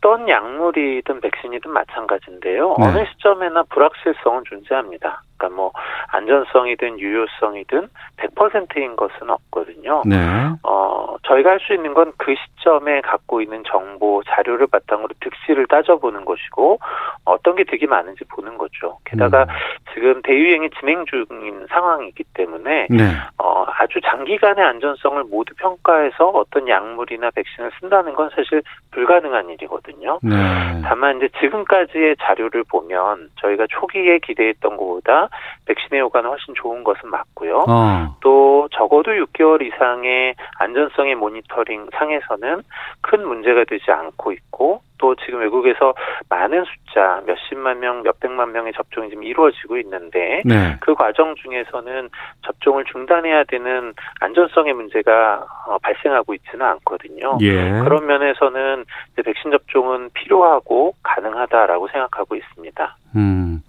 어떤 0.01 0.27
약물이든 0.27 1.21
백신이든 1.21 1.71
마찬가지인데요. 1.71 2.75
네. 2.79 2.85
어느 2.87 3.05
시점에나 3.05 3.63
불확실성은 3.69 4.43
존재합니다. 4.45 5.21
그러니까 5.41 5.49
뭐 5.49 5.71
안전성이든 6.09 6.99
유효성이든 6.99 7.87
100%인 8.17 8.95
것은 8.95 9.29
없거든요. 9.29 10.03
네. 10.05 10.15
어, 10.63 11.15
저희가 11.23 11.51
할 11.51 11.61
수 11.61 11.73
있는 11.73 11.93
건 11.93 12.11
그 12.21 12.35
시점에 12.35 13.01
갖고 13.01 13.41
있는 13.41 13.63
정보, 13.65 14.21
자료를 14.23 14.67
바탕으로 14.67 15.09
득실을 15.19 15.65
따져보는 15.65 16.23
것이고 16.23 16.79
어떤 17.25 17.55
게 17.55 17.63
되게 17.63 17.87
많은지 17.87 18.23
보는 18.25 18.59
거죠. 18.59 18.99
게다가 19.05 19.43
음. 19.43 19.47
지금 19.93 20.21
대유행이 20.21 20.69
진행 20.79 21.03
중인 21.05 21.65
상황이기 21.69 22.23
때문에 22.35 22.87
네. 22.91 23.03
어, 23.39 23.65
아주 23.67 23.99
장기간의 24.05 24.63
안전성을 24.63 25.23
모두 25.25 25.55
평가해서 25.55 26.27
어떤 26.29 26.67
약물이나 26.67 27.31
백신을 27.31 27.71
쓴다는 27.79 28.13
건 28.13 28.29
사실 28.35 28.61
불가능한 28.91 29.49
일이거든요. 29.49 30.19
네. 30.21 30.35
다만 30.83 31.17
이제 31.17 31.29
지금까지의 31.39 32.17
자료를 32.21 32.63
보면 32.65 33.29
저희가 33.41 33.65
초기에 33.69 34.19
기대했던 34.19 34.77
것보다 34.77 35.29
백신의 35.65 36.01
효과는 36.01 36.29
훨씬 36.29 36.53
좋은 36.55 36.83
것은 36.83 37.09
맞고요. 37.09 37.65
어. 37.67 38.17
또 38.21 38.67
적어도 38.71 39.11
6개월 39.11 39.61
이상의 39.61 40.35
안전성의 40.59 41.15
모니터링 41.15 41.87
상에서는 41.93 42.61
큰 43.01 43.27
문제가 43.27 43.63
되지 43.65 43.91
않고 43.91 44.31
있고 44.31 44.81
또 45.01 45.15
지금 45.15 45.39
외국에서 45.39 45.93
많은 46.29 46.63
숫자 46.63 47.21
몇십만 47.25 47.79
명, 47.79 48.03
몇백만 48.03 48.53
명의 48.53 48.71
접종이 48.71 49.09
지금 49.09 49.23
이루어지고 49.23 49.77
있는데 49.79 50.43
네. 50.45 50.77
그 50.79 50.93
과정 50.93 51.35
중에서는 51.35 52.09
접종을 52.45 52.85
중단해야 52.85 53.43
되는 53.45 53.93
안전성의 54.21 54.73
문제가 54.73 55.45
어, 55.67 55.77
발생하고 55.79 56.35
있지는 56.35 56.65
않거든요. 56.67 57.39
예. 57.41 57.81
그런 57.83 58.05
면에서는 58.05 58.85
백신 59.25 59.51
접종은 59.51 60.11
필요하고 60.13 60.93
가능하다라고 61.01 61.87
생각하고 61.87 62.35
있습니다. 62.35 62.95
음. 63.15 63.63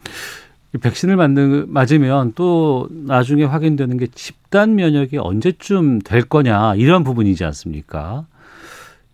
백신을 0.81 1.17
만든, 1.17 1.71
맞으면 1.73 2.33
또 2.35 2.89
나중에 2.91 3.45
확인되는 3.45 3.99
게 3.99 4.07
집단 4.07 4.75
면역이 4.75 5.19
언제쯤 5.19 6.01
될 6.01 6.23
거냐 6.23 6.75
이런 6.77 7.05
부분이지 7.05 7.45
않습니까? 7.45 8.27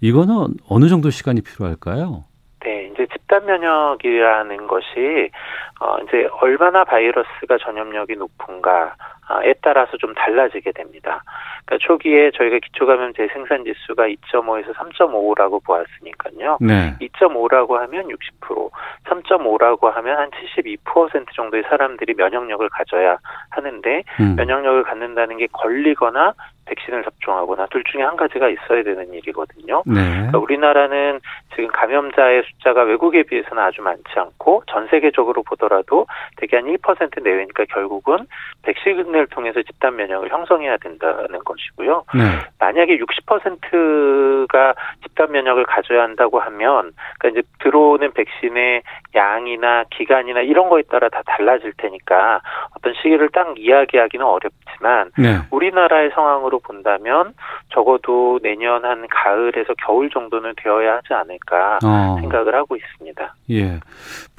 이거는 0.00 0.55
어느 0.69 0.88
정도 0.88 1.11
시간이 1.11 1.41
필요할까요? 1.41 2.25
네, 2.65 2.91
이제 2.93 3.07
집단 3.12 3.45
면역이라는 3.45 4.67
것이 4.69 5.31
어 5.80 5.97
이제 6.02 6.28
얼마나 6.40 6.85
바이러스가 6.85 7.58
전염력이 7.58 8.16
높은가에 8.16 9.54
따라서 9.62 9.97
좀 9.97 10.12
달라지게 10.14 10.73
됩니다. 10.73 11.23
그러니까 11.68 11.87
초기에 11.87 12.30
저희가 12.32 12.58
기초감염제 12.58 13.28
생산 13.32 13.64
지수가 13.64 14.08
2.5에서 14.08 14.75
3.5라고 14.75 15.62
보았으니까요. 15.64 16.58
네. 16.61 16.97
2.5라고 17.00 17.75
하면 17.75 18.08
60%, 18.08 18.70
3.5라고 19.04 19.92
하면 19.92 20.18
한 20.18 20.30
72% 20.30 21.26
정도의 21.35 21.62
사람들이 21.68 22.14
면역력을 22.14 22.68
가져야 22.70 23.18
하는데 23.50 24.02
음. 24.20 24.35
면역력을 24.37 24.82
갖는다는 24.85 25.37
게 25.37 25.47
걸리거나 25.52 26.32
백신을 26.69 27.03
접종하거나 27.05 27.67
둘 27.71 27.83
중에 27.85 28.03
한 28.03 28.17
가지가 28.17 28.49
있어야 28.49 28.83
되는 28.83 29.13
일이거든요. 29.13 29.83
네. 29.87 29.95
그러니까 30.11 30.39
우리나라는 30.39 31.21
지금 31.55 31.69
감염자의 31.69 32.43
숫자가 32.45 32.83
외국에 32.83 33.23
비해서는 33.23 33.63
아주 33.63 33.83
많지 33.83 34.03
않고 34.15 34.63
전 34.67 34.87
세계적으로 34.89 35.43
보더라도 35.43 36.07
대개 36.37 36.57
한 36.57 36.67
1% 36.67 37.23
내외니까 37.23 37.65
결국은 37.67 38.27
백신을 38.63 39.27
통해서 39.29 39.63
집단 39.63 39.97
면역을 39.97 40.31
형성해야 40.31 40.77
된다는 40.79 41.39
것이고요. 41.45 42.05
네. 42.15 42.23
만약에 42.59 42.99
60%가 42.99 44.75
집단 45.03 45.33
면역을 45.33 45.65
가져야 45.65 46.02
한다고 46.02 46.41
하면 46.41 46.93
그러니까 47.19 47.41
이제 47.41 47.49
들어오는 47.61 48.13
백신의 48.13 48.83
양이나 49.15 49.85
기간이나 49.91 50.41
이런 50.41 50.69
거에 50.69 50.83
따라 50.83 51.09
다 51.09 51.23
달라질 51.26 51.73
테니까 51.76 52.41
어떤 52.76 52.95
시기를 52.95 53.31
딱 53.31 53.54
이야기하기는 53.57 54.25
어렵지만 54.25 55.11
네. 55.19 55.39
우리나라의 55.50 56.11
상황으로 56.11 56.57
정도로 56.58 56.60
본다면 56.60 57.32
적어도 57.73 58.38
내년 58.42 58.84
한 58.84 59.06
가을에서 59.08 59.75
겨울 59.84 60.10
정도는 60.10 60.54
되어야 60.62 60.97
하지 60.97 61.14
않을까 61.14 61.78
어. 61.84 62.16
생각을 62.21 62.54
하고 62.54 62.76
있습니다. 62.76 63.34
예. 63.50 63.80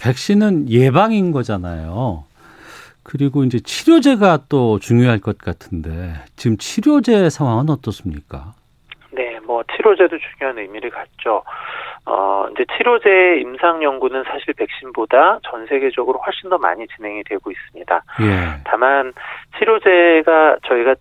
백신은 0.01 0.69
예방인 0.69 1.31
거잖아요. 1.31 2.25
그리고 3.03 3.43
이제 3.43 3.59
치료제가 3.59 4.39
또 4.49 4.77
중요할 4.79 5.19
것 5.19 5.37
같은데 5.37 6.13
지금 6.35 6.57
치료제 6.57 7.29
상황은 7.29 7.69
어떻습니까? 7.69 8.53
네, 9.11 9.39
뭐 9.45 9.63
치료제도 9.75 10.15
중요한 10.17 10.59
의미를 10.59 10.91
갖죠. 10.91 11.43
어, 12.05 12.47
이제 12.51 12.65
치료제 12.77 13.39
임상 13.41 13.83
연구는 13.83 14.23
사실 14.25 14.53
백신보다 14.53 15.39
전 15.43 15.65
세계적으로 15.67 16.19
훨씬 16.19 16.49
더 16.49 16.57
많이 16.57 16.87
진행이 16.87 17.23
되고 17.23 17.51
있습니다. 17.51 18.03
예. 18.21 18.61
다만 18.63 19.13
치료제가 19.57 20.57
저희가 20.67 20.95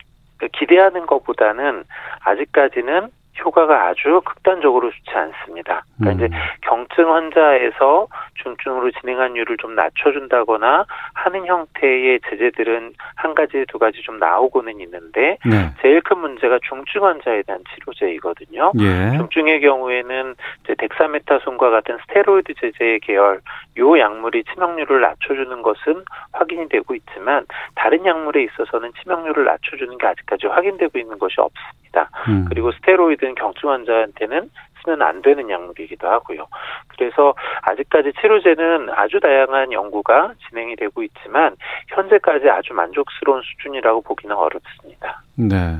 기대하는 0.46 1.06
것보다는 1.06 1.84
아직까지는 2.20 3.08
효과가 3.44 3.88
아주 3.88 4.20
극단적으로 4.24 4.90
좋지 4.90 5.10
않습니다. 5.10 5.84
그러니까 5.98 6.24
음. 6.24 6.26
이제 6.26 6.36
경증 6.62 7.12
환자에서 7.12 8.06
중증으로 8.42 8.90
진행한율을 8.92 9.56
좀 9.58 9.74
낮춰준다거나 9.74 10.84
하는 11.14 11.46
형태의 11.46 12.20
제재들은 12.28 12.94
한 13.16 13.34
가지, 13.34 13.64
두 13.68 13.78
가지 13.78 14.02
좀 14.02 14.18
나오고는 14.18 14.80
있는데 14.80 15.38
네. 15.44 15.70
제일 15.80 16.00
큰 16.00 16.18
문제가 16.18 16.58
중증 16.68 17.04
환자에 17.04 17.42
대한 17.42 17.62
치료제이거든요. 17.74 18.72
예. 18.80 19.16
중증의 19.16 19.60
경우에는 19.60 20.34
이제 20.64 20.74
덱사메타손과 20.76 21.70
같은 21.70 21.98
스테로이드 22.06 22.54
제제의 22.54 23.00
계열 23.00 23.40
요 23.78 23.98
약물이 23.98 24.44
치명률을 24.44 25.00
낮춰주는 25.00 25.62
것은 25.62 26.04
확인이 26.32 26.68
되고 26.68 26.94
있지만 26.94 27.46
다른 27.74 28.04
약물에 28.04 28.42
있어서는 28.44 28.92
치명률을 29.00 29.44
낮춰주는 29.44 29.96
게 29.98 30.06
아직까지 30.06 30.46
확인되고 30.46 30.98
있는 30.98 31.18
것이 31.18 31.34
없 31.38 31.52
습니다. 31.88 32.10
음. 32.28 32.44
그리고 32.48 32.72
스테로이드는 32.72 33.34
경증 33.34 33.70
환자한테는 33.70 34.50
쓰면 34.84 35.02
안 35.02 35.22
되는 35.22 35.50
약물이기도 35.50 36.06
하고요. 36.06 36.46
그래서 36.88 37.34
아직까지 37.62 38.12
치료제는 38.20 38.90
아주 38.94 39.18
다양한 39.20 39.72
연구가 39.72 40.34
진행이 40.48 40.76
되고 40.76 41.02
있지만 41.02 41.56
현재까지 41.88 42.48
아주 42.48 42.72
만족스러운 42.74 43.42
수준이라고 43.42 44.02
보기는 44.02 44.34
어렵습니다. 44.34 45.22
네. 45.36 45.78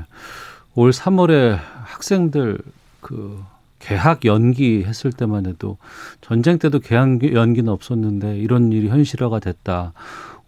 올 0.75 0.89
3월에 0.91 1.57
학생들 1.85 2.57
그 3.01 3.39
개학 3.79 4.25
연기했을 4.25 5.11
때만 5.17 5.45
해도 5.45 5.77
전쟁 6.19 6.59
때도 6.59 6.79
개학 6.79 7.23
연기는 7.33 7.71
없었는데 7.71 8.35
이런 8.35 8.71
일이 8.73 8.89
현실화가 8.89 9.39
됐다. 9.39 9.93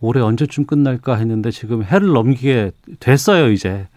올해 0.02 0.20
언제쯤 0.20 0.66
끝날까 0.66 1.16
했는데 1.16 1.52
지금 1.52 1.84
해를 1.84 2.08
넘기게 2.12 2.72
됐어요 3.00 3.50
이제. 3.52 3.88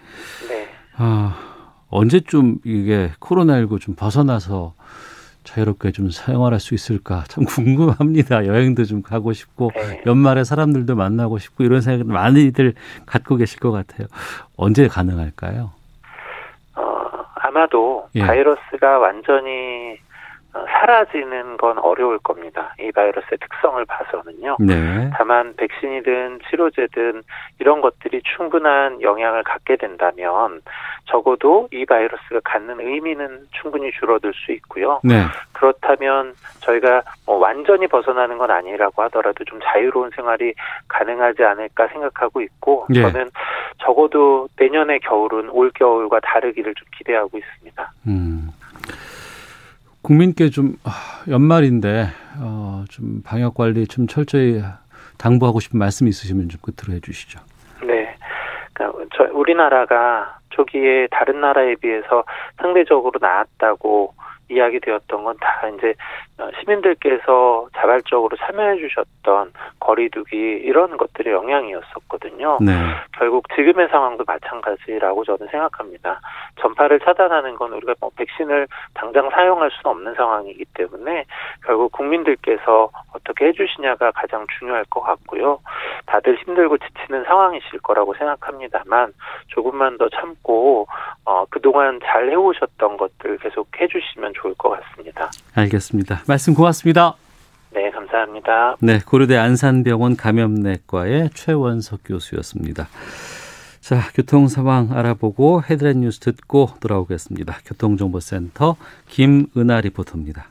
네. 0.49 0.69
아 0.97 1.54
언제쯤 1.95 2.59
이게 2.65 3.13
코로나19 3.21 3.81
좀 3.81 3.95
벗어나서 3.95 4.75
자유롭게 5.45 5.93
좀 5.93 6.11
생활할 6.11 6.59
수 6.59 6.75
있을까 6.75 7.23
참 7.29 7.45
궁금합니다. 7.47 8.47
여행도 8.47 8.85
좀 8.85 9.03
가고 9.03 9.33
싶고 9.33 9.71
네. 9.75 10.03
연말에 10.05 10.43
사람들도 10.43 10.97
만나고 10.97 11.39
싶고 11.39 11.63
이런 11.63 11.81
생각 11.81 12.09
많이들 12.09 12.75
갖고 13.07 13.37
계실 13.37 13.61
것 13.61 13.71
같아요. 13.71 14.09
언제 14.57 14.89
가능할까요? 14.89 15.71
아마도 17.37 18.09
예. 18.17 18.27
바이러스가 18.27 18.99
완전히 18.99 19.93
어, 19.93 20.14
사라지는 20.55 21.57
건 21.57 21.79
어려울 21.79 22.19
겁니다. 22.19 22.75
이 22.79 22.93
바이러스의 22.93 23.39
특성을 23.41 23.85
봐서는요. 23.85 24.57
네. 24.61 25.11
다만 25.15 25.55
백신이든 25.57 26.41
치료제든 26.49 27.23
이런 27.59 27.81
것들이 27.81 28.23
충분한 28.37 29.03
영향을 29.03 29.43
갖게 29.43 29.77
된다면 29.77 30.61
적어도 31.07 31.69
이 31.73 31.85
바이러스가 31.85 32.41
갖는 32.45 32.81
의미는 32.81 33.47
충분히 33.51 33.91
줄어들 33.91 34.33
수 34.33 34.53
있고요. 34.53 35.01
네. 35.03 35.25
그렇다면 35.53 36.35
저희가 36.61 37.03
뭐 37.27 37.39
완전히 37.39 37.87
벗어나는 37.87 38.39
건 38.39 38.51
아니라고 38.51 39.03
하더라도 39.05 39.45
좀 39.45 39.59
자유로운 39.65 40.11
생활이 40.15 40.55
가능하지 40.89 41.43
않을까 41.43 41.89
생각하고 41.89 42.41
있고 42.43 42.87
예. 42.95 43.03
저는 43.03 43.31
적어도 43.79 44.49
내년의 44.59 45.01
겨울은 45.01 45.51
올 45.51 45.71
겨울과 45.75 46.21
다르기를 46.21 46.75
좀 46.75 46.87
기대하고 46.97 47.39
있습니다. 47.39 47.93
음. 48.07 48.49
국민께 50.05 50.51
좀 50.51 50.77
아, 50.85 51.25
연말인데 51.29 52.05
어, 52.41 52.85
좀 52.91 53.23
방역 53.25 53.55
관리 53.55 53.87
좀 53.87 54.07
철저히 54.07 54.61
당부하고 55.19 55.61
싶은 55.61 55.79
말씀 55.79 56.07
있으시면 56.07 56.51
좀 56.51 56.61
끝으로 56.61 56.95
해주시죠. 56.97 57.41
네. 57.87 58.15
그러니까 58.75 59.07
저 59.17 59.25
우리나라가 59.33 60.39
초기에 60.51 61.09
다른 61.11 61.41
나라에 61.41 61.77
비해서 61.77 62.25
상대적으로 62.59 63.19
나았다고 63.19 64.15
이야기되었던 64.49 65.25
건 65.25 65.35
다 65.45 65.69
이제 65.69 65.95
어, 66.39 66.49
시민들께서 66.59 67.69
자발적으로 67.77 68.37
참여해 68.37 68.79
주셨던 68.79 69.53
거리두기 69.79 70.37
이런 70.37 70.97
것들의 70.97 71.33
영향이었었거든요. 71.33 72.59
네. 72.61 72.73
결국 73.13 73.47
지금의 73.55 73.89
상황도 73.89 74.25
마찬가지라고 74.27 75.25
저는 75.25 75.47
생각합니다. 75.49 76.21
전파를 76.61 77.01
차단하는 77.01 77.55
건 77.55 77.73
우리가 77.75 77.95
뭐 78.01 78.11
백신을 78.17 78.67
당장 78.95 79.31
사용할 79.31 79.71
수는 79.71 79.95
없는 79.97 80.15
상황이기 80.15 80.65
때문에 80.75 81.25
결국 81.65 81.93
국민들께서 81.93 82.91
어떻게 83.15 83.47
해주시냐가 83.47 84.11
가장 84.11 84.47
중요할 84.59 84.85
것 84.91 85.03
같고요. 85.03 85.61
다들 86.07 86.37
힘들고 86.37 86.79
지치는 86.79 87.25
상황이실 87.25 87.81
거라고 87.81 88.15
생각합니다만 88.15 89.13
조금만 89.49 89.99
더 89.99 90.09
참고 90.09 90.87
어, 91.27 91.45
그동안 91.49 92.01
잘 92.05 92.29
해오셨던 92.31 92.97
것들 92.97 93.39
계속 93.39 93.69
해주시면 93.81 94.34
좋을 94.35 94.55
것 94.55 94.79
같습니다. 94.81 95.31
알겠습니다. 95.55 96.23
말씀 96.27 96.55
고맙습니다. 96.55 97.15
네, 97.73 97.91
감사합니다. 97.91 98.77
네, 98.81 99.01
고려대 99.05 99.37
안산병원 99.37 100.17
감염내과의 100.17 101.31
최원석 101.35 102.01
교수였습니다. 102.05 102.89
자, 103.81 104.01
교통 104.15 104.49
상황 104.49 104.93
알아보고 104.93 105.63
헤드라인 105.69 106.01
뉴스 106.01 106.21
듣고 106.21 106.71
돌아오겠습니다. 106.81 107.59
교통정보센터 107.67 108.77
김은아 109.09 109.83
리포터입니다. 109.83 110.47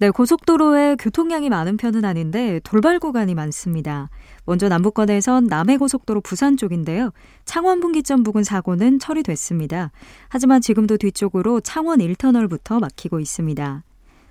네, 0.00 0.08
고속도로에 0.08 0.96
교통량이 0.96 1.50
많은 1.50 1.76
편은 1.76 2.06
아닌데 2.06 2.58
돌발 2.64 2.98
구간이 2.98 3.34
많습니다. 3.34 4.08
먼저 4.46 4.66
남부권에선 4.66 5.44
남해고속도로 5.44 6.22
부산 6.22 6.56
쪽인데요. 6.56 7.10
창원 7.44 7.80
분기점 7.80 8.22
부근 8.22 8.42
사고는 8.42 8.98
처리됐습니다. 8.98 9.90
하지만 10.30 10.62
지금도 10.62 10.96
뒤쪽으로 10.96 11.60
창원 11.60 11.98
1터널부터 11.98 12.80
막히고 12.80 13.20
있습니다. 13.20 13.84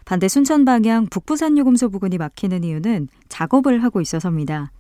반대 0.05 0.27
순천 0.27 0.65
방향 0.65 1.05
북부산 1.05 1.55
요금소 1.55 1.89
부근이 1.89 2.17
막히는 2.17 2.63
이유는 2.63 3.07
작업을 3.27 3.83
하고 3.83 4.01
있어서입니다. 4.01 4.71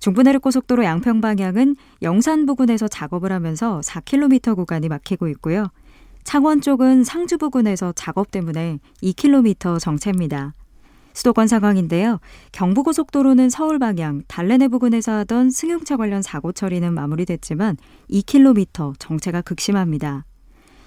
중부내륙고속도로 0.00 0.84
양평 0.84 1.22
방향은 1.22 1.76
영산 2.02 2.44
부근에서 2.44 2.88
작업을 2.88 3.32
하면서 3.32 3.80
4km 3.80 4.54
구간이 4.54 4.90
막히고 4.90 5.28
있고요. 5.28 5.68
창원 6.26 6.60
쪽은 6.60 7.04
상주 7.04 7.38
부근에서 7.38 7.92
작업 7.94 8.32
때문에 8.32 8.80
2km 9.00 9.78
정체입니다. 9.78 10.54
수도권 11.12 11.46
상황인데요. 11.46 12.18
경부고속도로는 12.50 13.48
서울 13.48 13.78
방향 13.78 14.22
달래내 14.26 14.66
부근에서 14.66 15.12
하던 15.18 15.50
승용차 15.52 15.96
관련 15.96 16.22
사고 16.22 16.50
처리는 16.50 16.92
마무리됐지만 16.92 17.76
2km 18.10 18.98
정체가 18.98 19.40
극심합니다. 19.42 20.24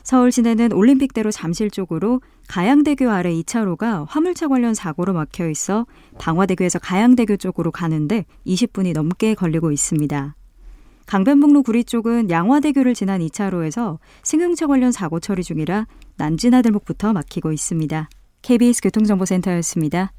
서울 0.04 0.34
시내는 0.34 0.74
올림픽대로 0.74 1.32
잠실 1.32 1.72
쪽으로 1.72 2.20
가양대교 2.50 3.10
아래 3.10 3.32
2차로가 3.32 4.06
화물차 4.10 4.50
관련 4.50 4.74
사고로 4.74 5.14
막혀 5.14 5.50
있어 5.50 5.86
방화대교에서 6.18 6.80
가양대교 6.80 7.38
쪽으로 7.38 7.72
가는데 7.72 8.26
20분이 8.46 8.92
넘게 8.92 9.36
걸리고 9.36 9.72
있습니다. 9.72 10.36
강변북로 11.10 11.64
구리 11.64 11.84
쪽은 11.84 12.30
양화대교를 12.30 12.94
지난 12.94 13.20
2차로에서 13.20 13.98
승용차 14.22 14.68
관련 14.68 14.92
사고 14.92 15.20
처리 15.20 15.44
중이라 15.44 15.88
난지나들목부터 16.18 17.14
막히고 17.14 17.52
있습니다. 17.52 18.10
KBS 18.44 18.82
교통정보센터였습니다. 18.84 20.12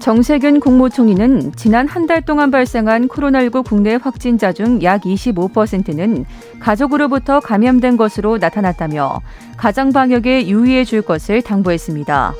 정세균 0.00 0.58
국무총리는 0.58 1.52
지난 1.54 1.86
한 1.86 2.08
달 2.08 2.20
동안 2.20 2.50
발생한 2.50 3.06
코로나19 3.06 3.64
국내 3.64 3.94
확진자 3.94 4.52
중 4.52 4.82
약 4.82 5.02
25%는 5.02 6.24
가족으로부터 6.58 7.38
감염된 7.38 7.96
것으로 7.96 8.38
나타났다며 8.38 9.20
가정 9.56 9.92
방역에 9.92 10.48
유의해 10.48 10.84
줄 10.84 11.00
것을 11.00 11.42
당부했습니다. 11.42 12.34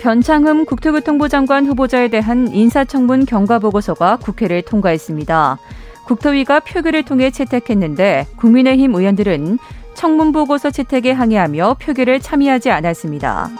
변창흠 0.00 0.64
국토교통부 0.64 1.28
장관 1.28 1.66
후보자에 1.66 2.08
대한 2.08 2.48
인사청문 2.48 3.26
경과보고서가 3.26 4.16
국회를 4.16 4.62
통과했습니다. 4.62 5.58
국토위가 6.06 6.60
표결을 6.60 7.04
통해 7.04 7.30
채택했는데 7.30 8.26
국민의힘 8.36 8.94
의원들은 8.94 9.58
청문 9.92 10.32
보고서 10.32 10.70
채택에 10.70 11.12
항의하며 11.12 11.76
표결에 11.80 12.18
참여하지 12.18 12.70
않았습니다. 12.70 13.50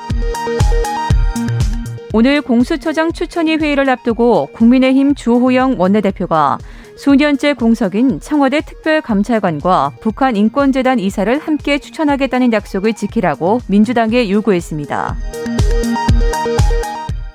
오늘 2.14 2.40
공수처장 2.40 3.12
추천위 3.12 3.57
회의를 3.57 3.88
앞두고 3.90 4.48
국민의힘 4.55 5.14
주호영 5.14 5.76
원내대표가 5.79 6.57
수년째 6.96 7.53
공석인 7.53 8.18
청와대 8.18 8.62
특별감찰관과 8.62 9.92
북한 10.00 10.37
인권재단 10.37 10.98
이사를 10.98 11.38
함께 11.38 11.79
추천하겠다는 11.79 12.55
약속을 12.55 12.94
지키라고 12.94 13.61
민주당에 13.68 14.31
요구했습니다. 14.31 15.16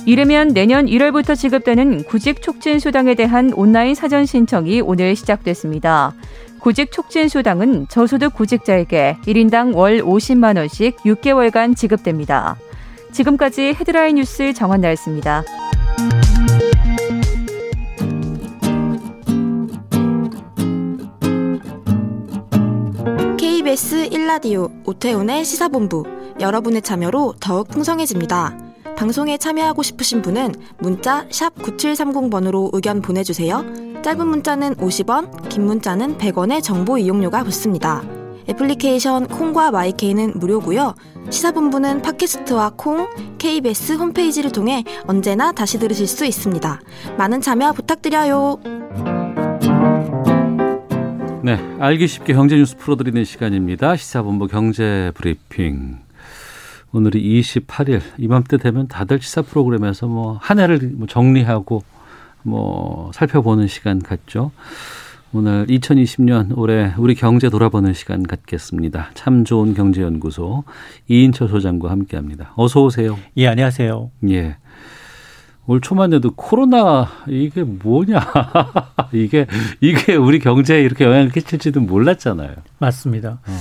이르면 0.05 0.49
내년 0.49 0.85
1월부터 0.85 1.35
지급되는 1.35 2.03
구직 2.03 2.41
촉진 2.41 2.79
수당에 2.79 3.15
대한 3.15 3.51
온라인 3.53 3.95
사전 3.95 4.25
신청이 4.25 4.81
오늘 4.81 5.15
시작됐습니다. 5.15 6.13
구직 6.59 6.91
촉진 6.91 7.27
수당은 7.27 7.87
저소득 7.89 8.35
구직자에게 8.35 9.17
1인당 9.25 9.75
월 9.75 10.01
50만 10.01 10.57
원씩 10.57 10.97
6개월간 10.97 11.75
지급됩니다. 11.75 12.55
지금까지 13.11 13.75
헤드라인 13.79 14.15
뉴스 14.15 14.53
정한 14.53 14.81
나였습니다. 14.81 15.43
KBS 23.37 24.09
1라디오 24.09 24.71
오태훈의 24.85 25.45
시사본부 25.45 26.03
여러분의 26.39 26.81
참여로 26.81 27.35
더욱 27.39 27.69
풍성해집니다. 27.69 28.64
방송에 28.97 29.37
참여하고 29.37 29.83
싶으신 29.83 30.21
분은 30.21 30.53
문자 30.79 31.27
9730번으로 31.27 32.69
의견 32.73 33.01
보내주세요. 33.01 33.63
짧은 34.01 34.27
문자는 34.27 34.75
50원, 34.75 35.49
긴 35.49 35.65
문자는 35.65 36.17
100원의 36.17 36.63
정보 36.63 36.97
이용료가 36.97 37.43
붙습니다. 37.43 38.03
애플리케이션 38.47 39.27
콩과 39.27 39.71
마이케이는 39.71 40.33
무료고요. 40.35 40.95
시사본부는 41.29 42.03
팟캐스트와 42.03 42.73
콩, 42.77 43.07
KBS 43.37 43.93
홈페이지를 43.93 44.51
통해 44.51 44.83
언제나 45.07 45.51
다시 45.51 45.79
들으실 45.79 46.07
수 46.07 46.25
있습니다. 46.25 46.79
많은 47.17 47.41
참여 47.41 47.73
부탁드려요. 47.73 48.59
네, 51.43 51.59
알기 51.79 52.07
쉽게 52.07 52.33
경제 52.33 52.55
뉴스 52.55 52.77
풀어드리는 52.77 53.23
시간입니다. 53.23 53.95
시사본부 53.95 54.47
경제 54.47 55.11
브리핑. 55.15 56.04
오늘이 56.99 57.41
28일 57.41 57.99
이맘때 58.17 58.55
되면 58.55 58.87
다들 58.87 59.19
시사 59.21 59.41
프로그램에서 59.41 60.07
뭐 60.07 60.39
한 60.41 60.59
해를 60.59 60.79
뭐 60.95 61.07
정리하고 61.07 61.83
뭐 62.43 63.11
살펴보는 63.13 63.67
시간 63.67 63.99
같죠. 64.01 64.51
오늘 65.33 65.65
2020년 65.67 66.57
올해 66.57 66.93
우리 66.97 67.13
경제 67.13 67.49
돌아보는 67.49 67.91
시간 67.93 68.23
갖겠습니다. 68.23 69.09
참 69.13 69.43
좋은 69.43 69.73
경제연구소 69.73 70.63
이인철 71.09 71.49
소장과 71.49 71.91
함께합니다. 71.91 72.53
어서 72.55 72.83
오세요. 72.85 73.17
예, 73.35 73.47
안녕하세요. 73.47 74.11
예. 74.29 74.55
올 75.67 75.81
초만 75.81 76.13
해도 76.13 76.31
코로나 76.33 77.09
이게 77.27 77.63
뭐냐 77.63 78.21
이게 79.11 79.47
이게 79.81 80.15
우리 80.15 80.39
경제에 80.39 80.81
이렇게 80.81 81.03
영향을 81.03 81.27
끼칠지도 81.29 81.81
몰랐잖아요. 81.81 82.55
맞습니다. 82.79 83.39
어. 83.45 83.57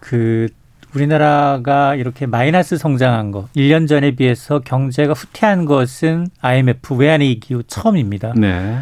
그 0.00 0.48
우리나라가 0.94 1.94
이렇게 1.94 2.26
마이너스 2.26 2.78
성장한 2.78 3.30
거 3.30 3.48
1년 3.56 3.88
전에 3.88 4.12
비해서 4.12 4.60
경제가 4.60 5.12
후퇴한 5.12 5.64
것은 5.64 6.28
IMF 6.40 6.94
외환위기 6.94 7.54
이후 7.54 7.62
처음입니다. 7.66 8.32
네. 8.36 8.78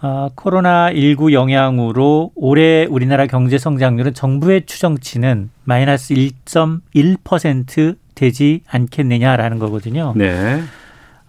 아, 0.00 0.28
코로나19 0.36 1.32
영향으로 1.32 2.32
올해 2.34 2.84
우리나라 2.84 3.26
경제 3.26 3.58
성장률은 3.58 4.14
정부의 4.14 4.66
추정치는 4.66 5.50
마이너스 5.64 6.14
1.1% 6.14 7.96
되지 8.14 8.60
않겠느냐라는 8.68 9.58
거거든요. 9.58 10.12
네. 10.16 10.62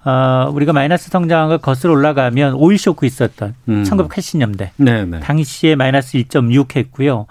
어, 0.04 0.50
우리가 0.54 0.74
마이너스 0.74 1.10
성장을 1.10 1.58
거슬러 1.58 1.94
올라가면 1.94 2.54
오일 2.54 2.78
쇼크 2.78 3.06
있었던 3.06 3.56
음. 3.68 3.84
1980년대 3.84 4.70
네네. 4.78 5.20
당시에 5.20 5.76
마이너스 5.76 6.18
1.6 6.18 6.78
했고요. 6.78 7.26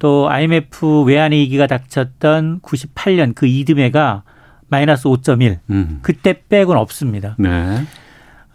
또 0.00 0.28
IMF 0.28 1.04
외환위기가 1.04 1.68
닥쳤던 1.68 2.60
98년 2.62 3.34
그 3.34 3.46
이듬해가 3.46 4.24
마이너스 4.68 5.04
5.1. 5.04 5.58
음. 5.70 5.98
그때 6.02 6.42
백은 6.48 6.76
없습니다. 6.76 7.36
네. 7.38 7.84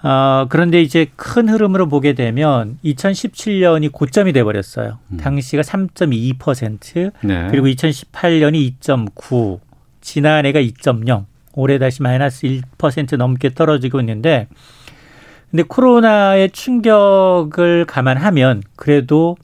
어, 0.01 0.47
그런데 0.49 0.81
이제 0.81 1.07
큰 1.15 1.47
흐름으로 1.47 1.87
보게 1.87 2.13
되면 2.13 2.79
2017년이 2.83 3.91
고점이 3.91 4.33
돼 4.33 4.43
버렸어요. 4.43 4.97
음. 5.11 5.17
당시가 5.17 5.61
3.2%, 5.61 7.11
네. 7.21 7.47
그리고 7.51 7.67
2018년이 7.67 8.79
2.9, 8.79 9.59
지난해가 10.01 10.59
2.0, 10.59 11.25
올해 11.53 11.77
다시 11.77 12.01
마이너스 12.01 12.47
1% 12.47 13.17
넘게 13.17 13.53
떨어지고 13.53 13.99
있는데, 13.99 14.47
근데 15.51 15.63
코로나의 15.63 16.49
충격을 16.49 17.85
감안하면 17.85 18.63
그래도 18.75 19.37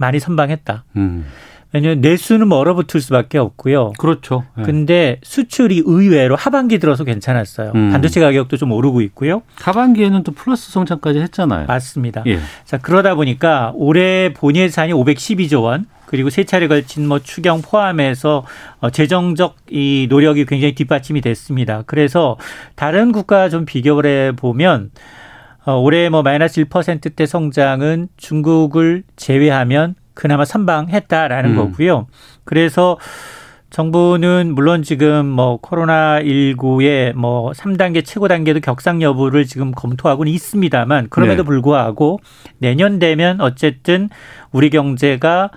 많이 0.00 0.18
선방했다. 0.18 0.84
음. 0.96 1.26
왜냐하면 1.72 2.00
내수는 2.00 2.48
뭐 2.48 2.58
얼어붙을 2.58 3.00
수밖에 3.00 3.38
없고요. 3.38 3.92
그렇죠. 3.98 4.44
네. 4.56 4.64
근데 4.64 5.20
수출이 5.22 5.82
의외로 5.86 6.34
하반기 6.34 6.80
들어서 6.80 7.04
괜찮았어요. 7.04 7.72
음. 7.76 7.90
반도체 7.92 8.18
가격도 8.18 8.56
좀 8.56 8.72
오르고 8.72 9.02
있고요. 9.02 9.42
하반기에는 9.54 10.24
또 10.24 10.32
플러스 10.32 10.72
성장까지 10.72 11.20
했잖아요. 11.20 11.66
맞습니다. 11.66 12.24
예. 12.26 12.40
자, 12.64 12.78
그러다 12.78 13.14
보니까 13.14 13.72
올해 13.76 14.32
본예 14.32 14.62
예산이 14.62 14.92
512조 14.92 15.62
원, 15.62 15.86
그리고 16.06 16.28
세 16.28 16.42
차례 16.42 16.66
걸친 16.66 17.06
뭐 17.06 17.20
추경 17.20 17.62
포함해서 17.62 18.44
어, 18.80 18.90
재정적 18.90 19.54
이 19.70 20.08
노력이 20.10 20.46
굉장히 20.46 20.74
뒷받침이 20.74 21.20
됐습니다. 21.20 21.84
그래서 21.86 22.36
다른 22.74 23.12
국가 23.12 23.48
좀 23.48 23.64
비교를 23.64 24.10
해 24.10 24.32
보면 24.32 24.90
어, 24.90 24.90
올해 25.66 26.08
뭐 26.08 26.22
마이너스 26.22 26.64
1%대 26.64 27.26
성장은 27.26 28.08
중국을 28.16 29.04
제외하면 29.16 29.94
그나마 30.14 30.44
선방했다라는 30.44 31.50
음. 31.50 31.56
거고요. 31.56 32.06
그래서 32.44 32.98
정부는 33.70 34.52
물론 34.54 34.82
지금 34.82 35.26
뭐 35.26 35.58
코로나 35.58 36.20
19의 36.20 37.14
뭐 37.14 37.52
3단계 37.52 38.04
최고 38.04 38.26
단계도 38.26 38.60
격상 38.60 39.00
여부를 39.00 39.46
지금 39.46 39.70
검토하고는 39.70 40.30
있습니다만 40.32 41.06
그럼에도 41.08 41.44
네. 41.44 41.46
불구하고 41.46 42.18
내년 42.58 42.98
되면 42.98 43.40
어쨌든 43.40 44.08
우리 44.50 44.70
경제가 44.70 45.50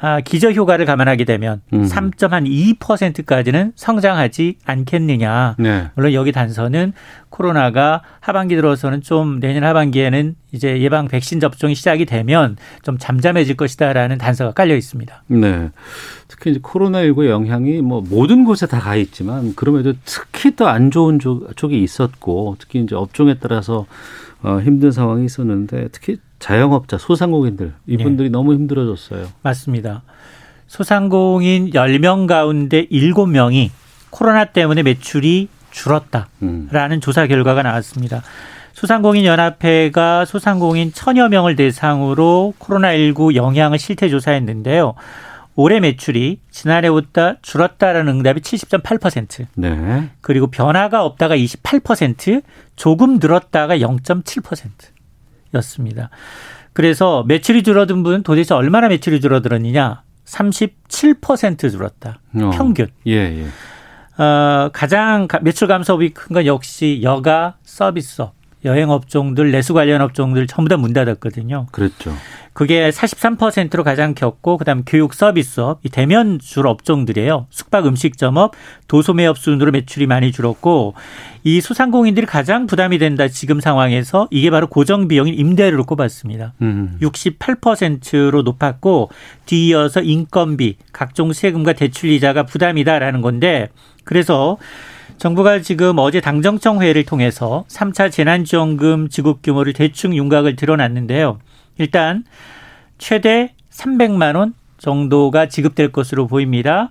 아, 0.00 0.20
기저 0.20 0.52
효과를 0.52 0.84
감안하게 0.86 1.24
되면 1.24 1.60
음. 1.72 1.84
3.2%까지는 1.84 3.72
성장하지 3.74 4.56
않겠느냐. 4.64 5.56
네. 5.58 5.88
물론 5.94 6.12
여기 6.12 6.32
단서는 6.32 6.92
코로나가 7.30 8.02
하반기 8.20 8.54
들어서는 8.56 9.02
좀 9.02 9.40
내년 9.40 9.64
하반기에는 9.64 10.34
이제 10.52 10.80
예방 10.80 11.08
백신 11.08 11.40
접종이 11.40 11.74
시작이 11.74 12.04
되면 12.06 12.56
좀 12.82 12.96
잠잠해질 12.98 13.56
것이다라는 13.56 14.18
단서가 14.18 14.52
깔려 14.52 14.76
있습니다. 14.76 15.24
네. 15.28 15.70
특히 16.28 16.52
이제 16.52 16.60
코로나19 16.60 17.28
영향이 17.28 17.82
뭐 17.82 18.02
모든 18.08 18.44
곳에 18.44 18.66
다 18.66 18.78
가 18.78 18.94
있지만 18.96 19.54
그럼에도 19.56 19.92
특히 20.04 20.54
더 20.54 20.68
안 20.68 20.90
좋은 20.92 21.18
쪽- 21.18 21.56
쪽이 21.56 21.82
있었고 21.82 22.56
특히 22.60 22.80
이제 22.80 22.94
업종에 22.94 23.34
따라서 23.40 23.86
어, 24.42 24.60
힘든 24.62 24.92
상황이 24.92 25.24
있었는데 25.24 25.88
특히 25.90 26.18
자영업자, 26.38 26.98
소상공인들 26.98 27.74
이분들이 27.86 28.30
너무 28.30 28.54
힘들어졌어요. 28.54 29.26
맞습니다. 29.42 30.02
소상공인 30.66 31.70
10명 31.70 32.26
가운데 32.26 32.86
7명이 32.86 33.70
코로나 34.10 34.44
때문에 34.44 34.82
매출이 34.82 35.48
줄었다. 35.70 36.28
음. 36.42 36.68
라는 36.70 37.00
조사 37.00 37.26
결과가 37.26 37.62
나왔습니다. 37.62 38.22
소상공인 38.72 39.24
연합회가 39.24 40.24
소상공인 40.24 40.92
천여 40.92 41.28
명을 41.30 41.56
대상으로 41.56 42.54
코로나19 42.60 43.34
영향을 43.34 43.78
실태 43.78 44.08
조사했는데요. 44.08 44.94
올해 45.56 45.80
매출이 45.80 46.38
지난해보다 46.52 47.34
줄었다라는 47.42 48.18
응답이 48.18 48.40
70.8%, 48.42 49.46
네. 49.56 50.08
그리고 50.20 50.46
변화가 50.46 51.04
없다가 51.04 51.36
28%, 51.36 52.42
조금 52.76 53.18
늘었다가 53.18 53.78
0.7% 53.78 54.70
였습니다. 55.54 56.10
그래서 56.72 57.24
매출이 57.26 57.62
줄어든 57.62 58.02
분은 58.02 58.22
도대체 58.22 58.54
얼마나 58.54 58.88
매출이 58.88 59.20
줄어들었느냐? 59.20 60.02
37% 60.24 61.70
줄었다. 61.70 62.20
어. 62.36 62.50
평균. 62.54 62.88
예, 63.06 63.12
예. 63.12 64.22
어, 64.22 64.70
가장 64.72 65.26
가- 65.28 65.38
매출 65.40 65.68
감소업이 65.68 66.10
큰 66.10 66.34
건 66.34 66.46
역시 66.46 67.00
여가 67.02 67.56
서비스업, 67.62 68.34
여행 68.64 68.90
업종들, 68.90 69.50
내수 69.52 69.74
관련 69.74 70.00
업종들 70.02 70.46
전부 70.46 70.68
다 70.68 70.76
문 70.76 70.92
닫았거든요. 70.92 71.66
그랬죠. 71.72 72.12
그게 72.58 72.90
43%로 72.90 73.84
가장 73.84 74.14
겼고 74.14 74.58
그다음 74.58 74.82
교육 74.84 75.14
서비스업, 75.14 75.78
이 75.84 75.88
대면 75.90 76.40
줄 76.40 76.66
업종들이에요. 76.66 77.46
숙박 77.50 77.86
음식점업, 77.86 78.50
도소매업 78.88 79.38
순으로 79.38 79.70
매출이 79.70 80.08
많이 80.08 80.32
줄었고 80.32 80.94
이 81.44 81.60
소상공인들이 81.60 82.26
가장 82.26 82.66
부담이 82.66 82.98
된다 82.98 83.28
지금 83.28 83.60
상황에서 83.60 84.26
이게 84.32 84.50
바로 84.50 84.66
고정 84.66 85.06
비용인 85.06 85.34
임대료를 85.34 85.84
꼽았습니다. 85.84 86.54
음. 86.60 86.98
68%로 87.00 88.42
높았고 88.42 89.10
뒤이어서 89.46 90.02
인건비, 90.02 90.78
각종 90.92 91.32
세금과 91.32 91.74
대출 91.74 92.10
이자가 92.10 92.42
부담이다라는 92.42 93.22
건데 93.22 93.68
그래서 94.02 94.58
정부가 95.18 95.60
지금 95.60 95.98
어제 95.98 96.20
당정청 96.20 96.82
회의를 96.82 97.04
통해서 97.04 97.64
3차 97.68 98.10
재난지원금 98.10 99.10
지급 99.10 99.42
규모를 99.44 99.74
대충 99.74 100.16
윤곽을 100.16 100.56
드러났는데요. 100.56 101.38
일단 101.78 102.24
최대 102.98 103.54
300만 103.70 104.36
원 104.36 104.54
정도가 104.78 105.46
지급될 105.46 105.92
것으로 105.92 106.26
보입니다. 106.26 106.90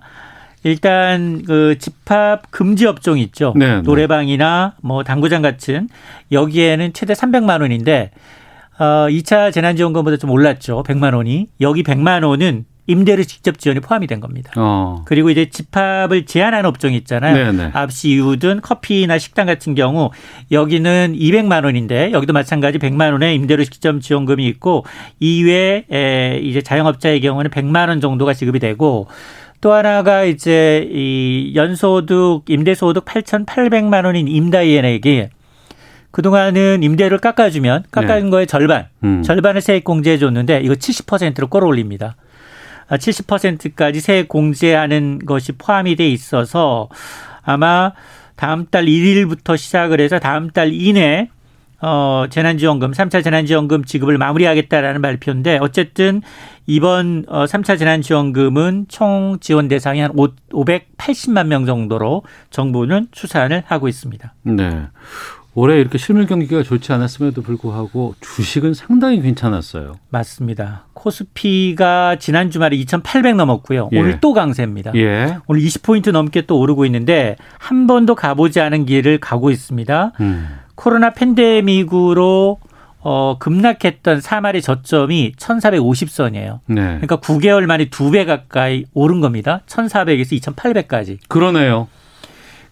일단 0.64 1.42
그 1.46 1.76
집합 1.78 2.50
금지 2.50 2.86
업종 2.86 3.18
있죠. 3.18 3.54
네, 3.56 3.76
네. 3.76 3.82
노래방이나 3.82 4.74
뭐 4.82 5.04
당구장 5.04 5.40
같은 5.42 5.88
여기에는 6.32 6.92
최대 6.92 7.12
300만 7.14 7.60
원인데 7.60 8.10
어 8.78 9.06
2차 9.08 9.52
재난 9.52 9.76
지원금보다 9.76 10.16
좀 10.16 10.30
올랐죠. 10.30 10.82
100만 10.82 11.14
원이. 11.14 11.48
여기 11.60 11.82
100만 11.82 12.24
원은 12.26 12.64
임대료 12.88 13.22
직접 13.22 13.58
지원이 13.58 13.80
포함이 13.80 14.06
된 14.06 14.18
겁니다. 14.18 14.50
어. 14.56 15.02
그리고 15.04 15.28
이제 15.28 15.50
집합을 15.50 16.24
제한하는 16.24 16.66
업종 16.66 16.94
있잖아요. 16.94 17.52
네네. 17.52 17.70
앞시 17.74 18.08
이웃은 18.08 18.62
커피나 18.62 19.18
식당 19.18 19.46
같은 19.46 19.74
경우 19.74 20.10
여기는 20.50 21.14
200만 21.14 21.64
원인데 21.64 22.10
여기도 22.12 22.32
마찬가지 22.32 22.78
100만 22.78 23.12
원의 23.12 23.34
임대료 23.34 23.62
직접 23.64 24.00
지원금이 24.00 24.46
있고 24.48 24.86
이외에 25.20 25.84
에, 25.92 26.40
이제 26.42 26.62
자영업자의 26.62 27.20
경우는 27.20 27.50
100만 27.50 27.88
원 27.90 28.00
정도가 28.00 28.32
지급이 28.32 28.58
되고 28.58 29.06
또 29.60 29.74
하나가 29.74 30.24
이제 30.24 30.88
이 30.90 31.52
연소득 31.54 32.44
임대소득 32.48 33.04
8,800만 33.04 34.06
원인 34.06 34.28
임다이엔에게 34.28 35.28
그동안은 36.10 36.82
임대료를 36.82 37.18
깎아주면 37.18 37.84
깎아준 37.90 38.30
거의 38.30 38.46
절반, 38.46 38.86
음. 39.04 39.22
절반을 39.22 39.60
세액 39.60 39.84
공제해 39.84 40.16
줬는데 40.16 40.62
이거 40.62 40.72
70%로 40.72 41.48
끌어올립니다. 41.48 42.16
70%까지 42.96 44.00
세액 44.00 44.28
공제하는 44.28 45.20
것이 45.20 45.52
포함이 45.52 45.96
돼 45.96 46.08
있어서 46.08 46.88
아마 47.42 47.92
다음 48.36 48.66
달 48.66 48.86
1일부터 48.86 49.56
시작을 49.56 50.00
해서 50.00 50.18
다음 50.18 50.50
달 50.50 50.72
이내 50.72 51.28
어, 51.80 52.24
재난지원금, 52.28 52.90
3차 52.90 53.22
재난지원금 53.22 53.84
지급을 53.84 54.18
마무리하겠다라는 54.18 55.00
발표인데 55.00 55.58
어쨌든 55.60 56.22
이번 56.66 57.24
어, 57.28 57.44
3차 57.44 57.78
재난지원금은 57.78 58.86
총 58.88 59.38
지원 59.40 59.68
대상이 59.68 60.00
한 60.00 60.10
5, 60.16 60.28
580만 60.50 61.46
명 61.46 61.66
정도로 61.66 62.24
정부는 62.50 63.08
추산을 63.12 63.62
하고 63.66 63.86
있습니다. 63.86 64.34
네. 64.42 64.86
올해 65.58 65.80
이렇게 65.80 65.98
실물 65.98 66.26
경기가 66.26 66.62
좋지 66.62 66.92
않았음에도 66.92 67.42
불구하고 67.42 68.14
주식은 68.20 68.74
상당히 68.74 69.20
괜찮았어요. 69.20 69.94
맞습니다. 70.10 70.84
코스피가 70.94 72.16
지난 72.20 72.52
주말에 72.52 72.76
2,800 72.76 73.34
넘었고요. 73.34 73.88
예. 73.92 73.98
오늘 73.98 74.20
또 74.20 74.32
강세입니다. 74.34 74.92
예. 74.94 75.38
오늘 75.48 75.60
20포인트 75.62 76.12
넘게 76.12 76.42
또 76.46 76.60
오르고 76.60 76.84
있는데 76.86 77.34
한 77.58 77.88
번도 77.88 78.14
가보지 78.14 78.60
않은 78.60 78.86
길을 78.86 79.18
가고 79.18 79.50
있습니다. 79.50 80.12
음. 80.20 80.48
코로나 80.76 81.10
팬데믹으로 81.12 82.58
어, 83.00 83.36
급락했던 83.40 84.20
3월의 84.20 84.62
저점이 84.62 85.32
1450선이에요. 85.36 86.60
네. 86.66 86.82
그러니까 86.82 87.16
9개월 87.16 87.66
만에 87.66 87.86
두 87.90 88.10
배 88.12 88.24
가까이 88.24 88.84
오른 88.94 89.20
겁니다. 89.20 89.62
1400에서 89.66 90.40
2800까지. 90.40 91.18
그러네요. 91.28 91.88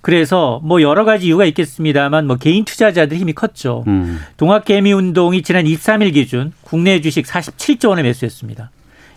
그래서 0.07 0.61
뭐 0.63 0.83
여러 0.83 1.05
가지 1.05 1.27
이유가 1.27 1.45
있겠습니다만 1.47 2.29
뭐 2.29 2.37
개인 2.37 2.65
투자자들 2.65 3.17
힘이 3.17 3.33
컸죠. 3.33 3.83
음. 3.89 4.21
동학개미 4.37 4.93
운동이 4.93 5.43
지난 5.43 5.65
23일 5.65 6.15
기준 6.15 6.53
국내 6.63 7.01
주식 7.01 7.27
47조 7.27 7.89
원을 7.89 8.05
매수했습니다. 8.05 8.71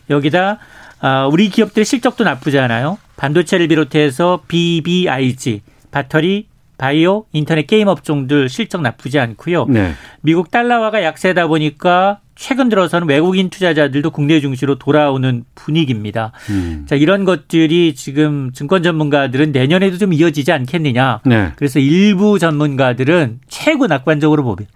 여기다 0.09 0.57
아, 0.99 1.27
우리 1.27 1.49
기업들 1.49 1.85
실적도 1.85 2.23
나쁘지 2.23 2.57
않아요. 2.57 2.97
반도체를 3.17 3.67
비롯해서 3.67 4.41
BBIG, 4.47 5.61
배터리, 5.91 6.47
바이오, 6.79 7.25
인터넷 7.33 7.67
게임 7.67 7.87
업종들 7.87 8.49
실적 8.49 8.81
나쁘지 8.81 9.19
않고요. 9.19 9.67
네. 9.69 9.93
미국 10.21 10.49
달러화가 10.49 11.03
약세다 11.03 11.45
보니까 11.45 12.19
최근 12.39 12.69
들어서는 12.69 13.09
외국인 13.09 13.49
투자자들도 13.49 14.11
국내 14.11 14.39
중시로 14.39 14.79
돌아오는 14.79 15.43
분위기입니다. 15.55 16.31
음. 16.49 16.85
자, 16.87 16.95
이런 16.95 17.25
것들이 17.25 17.93
지금 17.95 18.53
증권 18.53 18.81
전문가들은 18.81 19.51
내년에도 19.51 19.97
좀 19.97 20.13
이어지지 20.13 20.53
않겠느냐. 20.53 21.19
네. 21.25 21.51
그래서 21.57 21.79
일부 21.79 22.39
전문가들은 22.39 23.41
최고 23.49 23.87
낙관적으로 23.87 24.43
보면 24.43 24.67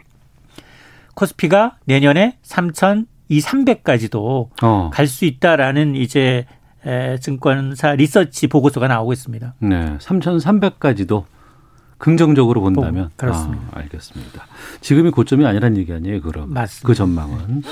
코스피가 1.16 1.78
내년에 1.86 2.38
3천 2.44 3.06
2, 3.30 3.40
300까지도 3.40 4.50
어. 4.62 4.90
갈수 4.94 5.24
있다라는 5.24 5.96
이제 5.96 6.46
증권사 7.22 7.96
리서치 7.96 8.48
보고서가 8.48 8.90
나오고 8.90 9.14
있습니다. 9.14 9.54
네. 9.60 9.98
3,300까지도 10.00 11.24
긍정적으로 12.04 12.60
본다면 12.60 13.06
어, 13.06 13.10
그렇습니다. 13.16 13.64
아, 13.72 13.80
알겠습니다. 13.80 14.46
지금이 14.82 15.12
고점이 15.12 15.46
아니란 15.46 15.78
얘기 15.78 15.94
아니에요, 15.94 16.20
그럼? 16.22 16.52
맞습니다. 16.52 16.86
그 16.86 16.94
전망은 16.94 17.64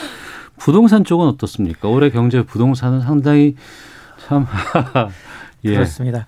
부동산 0.58 1.04
쪽은 1.04 1.28
어떻습니까? 1.28 1.90
올해 1.90 2.10
경제 2.10 2.42
부동산은 2.42 3.02
상당히 3.02 3.56
참 4.26 4.48
예. 5.66 5.74
그렇습니다. 5.74 6.28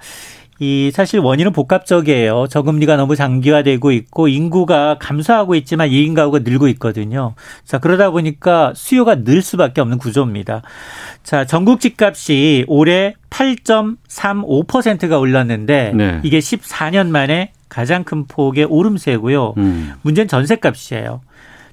이 0.60 0.92
사실 0.94 1.22
원인은 1.22 1.54
복합적이에요. 1.54 2.48
저금리가 2.50 2.98
너무 2.98 3.16
장기화되고 3.16 3.94
있고 3.94 4.28
인구가 4.28 4.98
감소하고 5.00 5.56
있지만 5.56 5.88
2인 5.90 6.14
가구가 6.14 6.40
늘고 6.40 6.68
있거든요. 6.70 7.36
자, 7.64 7.78
그러다 7.78 8.12
보니까 8.12 8.74
수요가 8.76 9.24
늘 9.24 9.42
수밖에 9.42 9.80
없는 9.80 9.98
구조입니다. 9.98 10.62
자, 11.24 11.46
전국 11.46 11.80
집값이 11.80 12.66
올해 12.68 13.16
8.35%가 13.30 15.20
올랐는데 15.20 15.94
네. 15.96 16.20
이게 16.24 16.40
14년 16.40 17.08
만에 17.08 17.54
가장 17.74 18.04
큰 18.04 18.28
폭의 18.28 18.66
오름세고요. 18.66 19.56
음. 19.58 19.94
문제는 20.04 20.28
전세값이에요. 20.28 21.22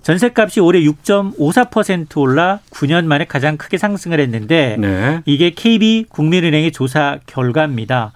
전세값이 0.02 0.60
올해 0.60 0.80
6.54% 0.80 2.16
올라 2.16 2.60
9년 2.70 3.04
만에 3.04 3.26
가장 3.26 3.58
크게 3.58 3.76
상승을 3.76 4.18
했는데 4.18 4.76
네. 4.78 5.20
이게 5.26 5.50
KB 5.50 6.06
국민은행의 6.08 6.72
조사 6.72 7.18
결과입니다. 7.26 8.12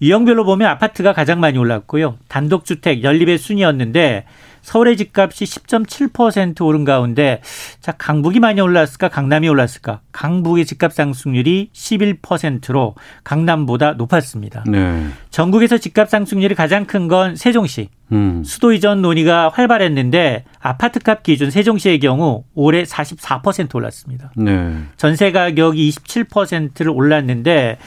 유형별로 0.00 0.44
보면 0.44 0.68
아파트가 0.68 1.12
가장 1.12 1.40
많이 1.40 1.58
올랐고요. 1.58 2.18
단독주택 2.28 3.02
연립의 3.02 3.38
순이었는데 3.38 4.26
서울의 4.64 4.96
집값이 4.96 5.44
10.7% 5.44 6.64
오른 6.64 6.84
가운데 6.84 7.40
자 7.80 7.92
강북이 7.92 8.40
많이 8.40 8.60
올랐을까 8.60 9.08
강남이 9.08 9.48
올랐을까 9.48 10.00
강북의 10.10 10.64
집값 10.66 10.92
상승률이 10.92 11.70
11%로 11.72 12.94
강남보다 13.22 13.92
높았습니다. 13.92 14.64
네. 14.66 15.06
전국에서 15.30 15.78
집값 15.78 16.08
상승률이 16.10 16.56
가장 16.56 16.84
큰 16.86 17.04
건 17.08 17.36
세종시. 17.36 17.90
음. 18.12 18.42
수도 18.44 18.72
이전 18.72 19.02
논의가 19.02 19.50
활발했는데 19.52 20.44
아파트값 20.60 21.22
기준 21.22 21.50
세종시의 21.50 22.00
경우 22.00 22.44
올해 22.54 22.82
44% 22.84 23.74
올랐습니다. 23.74 24.32
네. 24.36 24.74
전세 24.96 25.32
가격이 25.32 25.90
27%를 25.90 26.90
올랐는데 26.90 27.78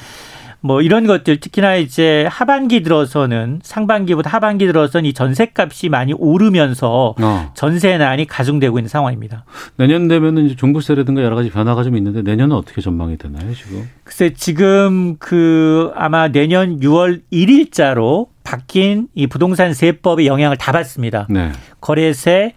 뭐 0.62 0.82
이런 0.82 1.06
것들 1.08 1.39
특히나 1.39 1.76
이제 1.76 2.28
하반기 2.30 2.82
들어서는 2.82 3.60
상반기보다 3.63 4.30
하반기 4.30 4.65
들어서는 4.65 5.10
이 5.10 5.13
전세값이 5.13 5.89
많이 5.89 6.13
오르면서 6.13 7.15
어. 7.20 7.52
전세난이 7.54 8.26
가중되고 8.26 8.80
있는 8.80 8.89
상황입니다. 8.89 9.46
내년 9.78 10.08
되면은 10.08 10.46
이제 10.48 10.56
종부세라든가 10.56 11.22
여러 11.24 11.36
가지 11.36 11.50
변화가 11.50 11.84
좀 11.84 11.96
있는데 11.98 12.22
내년은 12.22 12.56
어떻게 12.56 12.82
전망이 12.82 13.17
되나요 13.17 13.54
지금? 13.54 13.88
글쎄 14.04 14.34
지금 14.34 15.17
그 15.17 15.91
아마 15.96 16.30
내년 16.30 16.80
6월 16.80 17.22
1일자로 17.32 18.28
바뀐 18.43 19.08
이 19.13 19.28
부동산 19.28 19.74
세법의 19.74 20.26
영향을 20.26 20.58
다 20.58 20.72
받습니다. 20.72 21.28
네. 21.30 21.52
거래세 21.82 22.54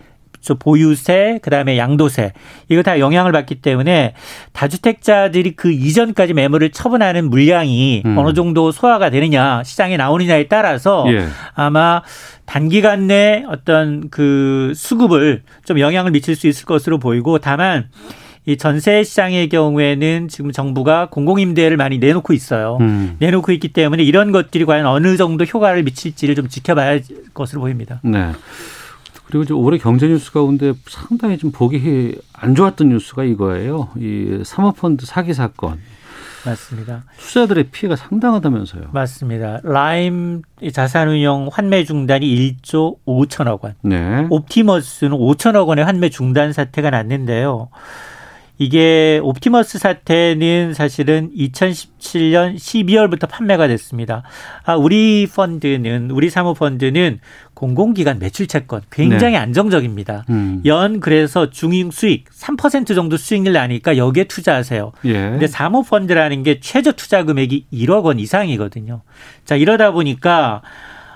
보유세, 0.58 1.38
그다음에 1.42 1.76
양도세 1.76 2.32
이거 2.68 2.82
다 2.82 2.98
영향을 2.98 3.32
받기 3.32 3.56
때문에 3.56 4.14
다주택자들이 4.52 5.56
그 5.56 5.70
이전까지 5.70 6.34
매물을 6.34 6.70
처분하는 6.70 7.28
물량이 7.30 8.02
음. 8.06 8.18
어느 8.18 8.32
정도 8.32 8.72
소화가 8.72 9.10
되느냐, 9.10 9.62
시장에 9.64 9.96
나오느냐에 9.96 10.48
따라서 10.48 11.04
예. 11.08 11.26
아마 11.54 12.02
단기간 12.46 13.06
내 13.06 13.44
어떤 13.48 14.08
그 14.10 14.72
수급을 14.74 15.42
좀 15.64 15.78
영향을 15.78 16.10
미칠 16.10 16.34
수 16.34 16.48
있을 16.48 16.64
것으로 16.64 16.98
보이고 16.98 17.38
다만 17.38 17.88
이 18.46 18.56
전세 18.56 19.04
시장의 19.04 19.48
경우에는 19.50 20.28
지금 20.28 20.50
정부가 20.50 21.08
공공임대를 21.10 21.76
많이 21.76 21.98
내놓고 21.98 22.32
있어요. 22.32 22.78
음. 22.80 23.16
내놓고 23.18 23.52
있기 23.52 23.68
때문에 23.68 24.02
이런 24.02 24.32
것들이 24.32 24.64
과연 24.64 24.86
어느 24.86 25.16
정도 25.16 25.44
효과를 25.44 25.82
미칠지를 25.82 26.34
좀 26.34 26.48
지켜봐야 26.48 26.88
할 26.88 27.02
것으로 27.34 27.60
보입니다. 27.60 28.00
네. 28.02 28.32
그리고 29.30 29.44
이제 29.44 29.54
올해 29.54 29.78
경제 29.78 30.08
뉴스 30.08 30.32
가운데 30.32 30.72
상당히 30.88 31.38
좀 31.38 31.52
보기 31.52 32.18
안 32.32 32.54
좋았던 32.56 32.88
뉴스가 32.88 33.22
이거예요. 33.24 33.90
이 33.96 34.42
사모펀드 34.44 35.06
사기 35.06 35.32
사건. 35.34 35.78
맞습니다. 36.44 37.04
투자들의 37.18 37.64
피해가 37.70 37.96
상당하다면서요. 37.96 38.88
맞습니다. 38.92 39.60
라임 39.62 40.42
자산운용 40.72 41.50
환매 41.52 41.84
중단이 41.84 42.26
1조 42.26 42.96
5천억 43.06 43.62
원. 43.62 43.74
네. 43.82 44.26
옵티머스는 44.30 45.16
5천억 45.16 45.68
원의 45.68 45.84
환매 45.84 46.08
중단 46.08 46.52
사태가 46.52 46.90
났는데요. 46.90 47.68
이게 48.60 49.18
옵티머스 49.22 49.78
사태는 49.78 50.74
사실은 50.74 51.30
2017년 51.34 52.56
12월부터 52.56 53.26
판매가 53.26 53.68
됐습니다. 53.68 54.22
아, 54.64 54.76
우리 54.76 55.26
펀드는 55.34 56.10
우리 56.10 56.28
사모 56.28 56.52
펀드는 56.52 57.20
공공기관 57.60 58.18
매출 58.18 58.46
채권 58.46 58.80
굉장히 58.90 59.34
네. 59.34 59.36
안정적입니다. 59.36 60.24
음. 60.30 60.62
연 60.64 60.98
그래서 60.98 61.50
중임 61.50 61.90
수익 61.90 62.24
3% 62.30 62.94
정도 62.94 63.18
수익률 63.18 63.52
나니까 63.52 63.98
여기에 63.98 64.24
투자하세요. 64.24 64.92
예. 65.04 65.12
근데 65.12 65.46
사모펀드라는 65.46 66.42
게 66.42 66.60
최저 66.60 66.92
투자 66.92 67.22
금액이 67.22 67.66
1억 67.70 68.04
원 68.04 68.18
이상이거든요. 68.18 69.02
자, 69.44 69.56
이러다 69.56 69.90
보니까 69.90 70.62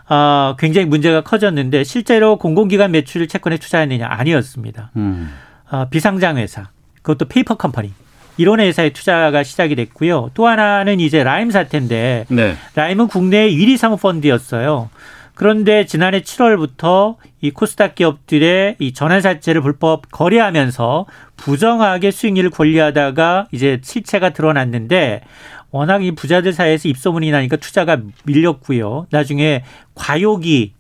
어, 0.07 0.55
굉장히 0.59 0.87
문제가 0.87 1.23
커졌는데 1.23 1.83
실제로 1.83 2.37
공공기관 2.37 2.91
매출 2.91 3.27
채권에 3.27 3.57
투자했느냐 3.57 4.07
아니었습니다. 4.07 4.91
음. 4.97 5.33
어, 5.71 5.89
비상장 5.89 6.37
회사 6.37 6.69
그것도 7.01 7.25
페이퍼 7.25 7.55
컴퍼니. 7.55 7.95
이런 8.37 8.61
회사에 8.61 8.91
투자가 8.91 9.45
시작이 9.45 9.77
됐고요. 9.77 10.31
또 10.35 10.47
하나는 10.47 11.01
이제 11.01 11.25
라임 11.25 11.51
사태인데 11.51 12.27
네. 12.29 12.57
라임은 12.75 13.07
국내 13.09 13.49
1위 13.49 13.79
사모펀드였어요. 13.79 14.91
그런데 15.35 15.85
지난해 15.85 16.21
7월부터 16.21 17.17
이 17.41 17.51
코스닥 17.51 17.97
기업들의 17.97 18.77
이 18.79 18.93
전환사채를 18.93 19.61
불법 19.63 20.11
거래하면서 20.11 21.07
부정하게 21.37 22.11
수익률을 22.11 22.51
관리하다가 22.51 23.49
이제 23.53 23.81
실체가 23.83 24.31
드러났는데 24.31 25.23
워낙 25.71 26.05
이 26.05 26.13
부자들 26.13 26.53
사이에서 26.53 26.89
입소문이 26.89 27.33
나니까 27.33 27.57
투자가 27.57 28.01
밀렸고요. 28.25 29.09
나중에 29.11 29.65
과욕이 29.97 30.73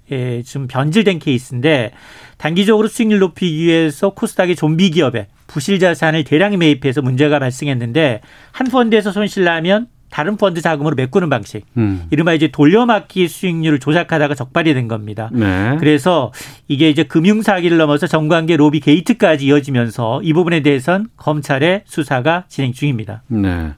좀 0.46 0.68
변질된 0.68 1.18
케이스인데 1.18 1.90
단기적으로 2.38 2.86
수익률 2.86 3.18
높이기 3.18 3.64
위해서 3.64 4.10
코스닥의 4.10 4.54
좀비 4.54 4.90
기업에 4.90 5.26
부실 5.48 5.80
자산을 5.80 6.22
대량 6.22 6.56
매입해서 6.56 7.02
문제가 7.02 7.40
발생했는데 7.40 8.20
한 8.52 8.68
펀드에서 8.68 9.10
손실 9.10 9.42
나면 9.42 9.88
다른 10.14 10.36
펀드 10.36 10.60
자금으로 10.60 10.94
메꾸는 10.94 11.28
방식. 11.28 11.66
음. 11.76 12.06
이른바 12.12 12.34
이제 12.34 12.46
돌려막기 12.46 13.26
수익률을 13.26 13.80
조작하다가 13.80 14.36
적발이 14.36 14.72
된 14.72 14.86
겁니다. 14.86 15.28
네. 15.32 15.76
그래서 15.80 16.32
이게 16.68 16.88
이제 16.88 17.02
금융 17.02 17.42
사기를 17.42 17.78
넘어서 17.78 18.06
정관계 18.06 18.56
로비 18.56 18.78
게이트까지 18.78 19.46
이어지면서 19.46 20.22
이 20.22 20.32
부분에 20.32 20.62
대해선 20.62 21.08
검찰의 21.16 21.82
수사가 21.86 22.44
진행 22.46 22.72
중입니다. 22.72 23.24
네. 23.26 23.72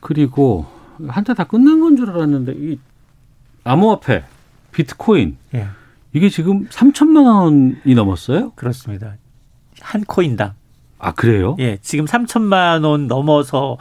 그리고 0.00 0.66
한때 1.06 1.32
다 1.32 1.44
끝난 1.44 1.78
건 1.78 1.96
줄 1.96 2.10
알았는데 2.10 2.54
이 2.56 2.78
암호화폐, 3.62 4.24
비트코인 4.72 5.36
예. 5.54 5.68
이게 6.12 6.28
지금 6.28 6.66
3천만 6.70 7.24
원이 7.24 7.94
넘었어요? 7.94 8.50
그렇습니다. 8.56 9.14
한 9.80 10.02
코인당. 10.02 10.54
아, 10.98 11.12
그래요? 11.12 11.54
예, 11.60 11.78
지금 11.82 12.04
3천만 12.06 12.84
원 12.84 13.06
넘어서 13.06 13.76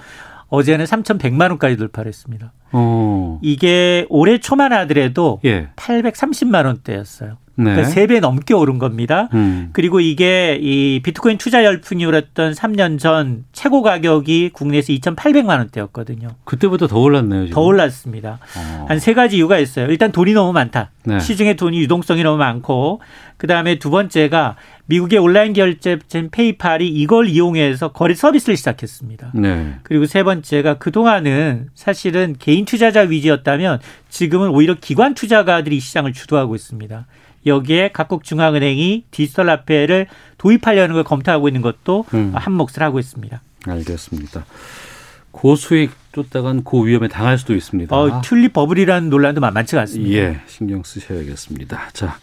어제는 0.51 0.85
3,100만 0.85 1.49
원까지 1.49 1.77
돌파를 1.77 2.09
했습니다. 2.09 2.53
어. 2.73 3.39
이게 3.41 4.05
올해 4.09 4.37
초만 4.37 4.73
하더라도 4.73 5.39
예. 5.45 5.69
830만 5.77 6.65
원대였어요. 6.65 7.37
네. 7.63 7.75
그러니까 7.75 7.89
3배 7.95 8.19
넘게 8.19 8.53
오른 8.53 8.79
겁니다. 8.79 9.29
음. 9.33 9.69
그리고 9.73 9.99
이게 9.99 10.57
이 10.61 11.01
비트코인 11.03 11.37
투자 11.37 11.63
열풍이 11.63 12.03
일었던 12.03 12.53
3년 12.53 12.99
전 12.99 13.45
최고 13.53 13.81
가격이 13.81 14.51
국내에서 14.53 14.93
2,800만 14.93 15.57
원대였거든요. 15.57 16.29
그때보다 16.43 16.87
더 16.87 16.99
올랐네요. 16.99 17.45
지금. 17.45 17.53
더 17.53 17.61
올랐습니다. 17.61 18.39
어. 18.57 18.85
한세 18.87 19.13
가지 19.13 19.37
이유가 19.37 19.57
있어요. 19.59 19.87
일단 19.87 20.11
돈이 20.11 20.33
너무 20.33 20.53
많다. 20.53 20.91
네. 21.03 21.19
시중에 21.19 21.55
돈이 21.55 21.79
유동성이 21.79 22.23
너무 22.23 22.37
많고 22.37 23.01
그다음에 23.37 23.79
두 23.79 23.89
번째가 23.89 24.55
미국의 24.85 25.19
온라인 25.19 25.53
결제처 25.53 26.27
페이팔이 26.31 26.87
이걸 26.87 27.27
이용해서 27.27 27.91
거래 27.93 28.13
서비스를 28.13 28.57
시작했습니다. 28.57 29.31
네. 29.33 29.75
그리고 29.83 30.05
세 30.05 30.21
번째가 30.23 30.75
그동안은 30.75 31.69
사실은 31.73 32.35
개인 32.37 32.65
투자자 32.65 33.01
위주였다면 33.01 33.79
지금은 34.09 34.49
오히려 34.49 34.75
기관 34.75 35.13
투자가들이 35.13 35.79
시장을 35.79 36.13
주도하고 36.13 36.55
있습니다. 36.55 37.05
여기에 37.45 37.91
각국 37.93 38.23
중앙은행이 38.23 39.05
디지털 39.11 39.49
화폐를 39.49 40.07
도입하려는 40.37 40.93
걸 40.93 41.03
검토하고 41.03 41.47
있는 41.47 41.61
것도 41.61 42.05
음. 42.13 42.31
한 42.35 42.53
몫을 42.53 42.81
하고 42.81 42.99
있습니다. 42.99 43.41
알겠습니다. 43.67 44.45
고수익 45.31 45.91
쫓다간 46.11 46.63
고위험에 46.63 47.07
당할 47.07 47.37
수도 47.37 47.55
있습니다. 47.55 47.95
어, 47.95 48.21
튤립 48.21 48.53
버블이라는 48.53 49.09
논란도 49.09 49.41
만만치가 49.41 49.81
않습니다. 49.81 50.17
예, 50.17 50.41
신경 50.45 50.83
쓰셔야겠습니다. 50.83 51.89
자, 51.93 52.17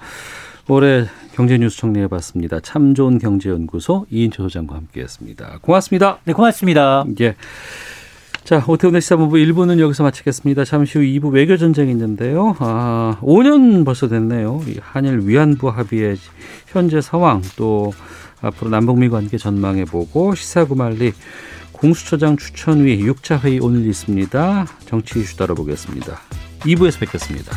올해 0.69 1.07
경제뉴스 1.35 1.79
정리해봤습니다. 1.79 2.61
참 2.61 2.95
좋은 2.95 3.19
경제연구소 3.19 4.07
이인철 4.11 4.45
소장과 4.45 4.77
함께했습니다. 4.77 5.61
고맙습니다. 5.63 6.19
네, 6.25 6.35
고맙습니다. 6.35 7.05
예. 7.21 7.35
자, 8.49 8.65
오태훈의 8.67 9.03
시사본부 9.03 9.37
1부는 9.37 9.79
여기서 9.79 10.05
마치겠습니다. 10.05 10.65
잠시 10.65 10.97
후 10.97 11.05
2부 11.05 11.35
외교전쟁이 11.35 11.91
있는데요. 11.91 12.57
아, 12.61 13.19
5년 13.21 13.85
벌써 13.85 14.09
됐네요. 14.09 14.63
이 14.67 14.79
한일 14.81 15.21
위안부 15.25 15.69
합의의 15.69 16.17
현재 16.69 17.03
상황 17.03 17.43
또 17.57 17.93
앞으로 18.41 18.71
남북미 18.71 19.11
관계 19.11 19.37
전망해보고 19.37 20.35
시사구말리 20.35 21.13
공수처장 21.73 22.39
추천위 22.39 23.05
6차 23.05 23.41
회의 23.41 23.59
오늘 23.61 23.87
있습니다. 23.87 24.67
정치 24.87 25.21
이슈 25.21 25.37
다뤄보겠습니다. 25.37 26.19
2부에서 26.61 27.01
뵙겠습니다. 27.01 27.55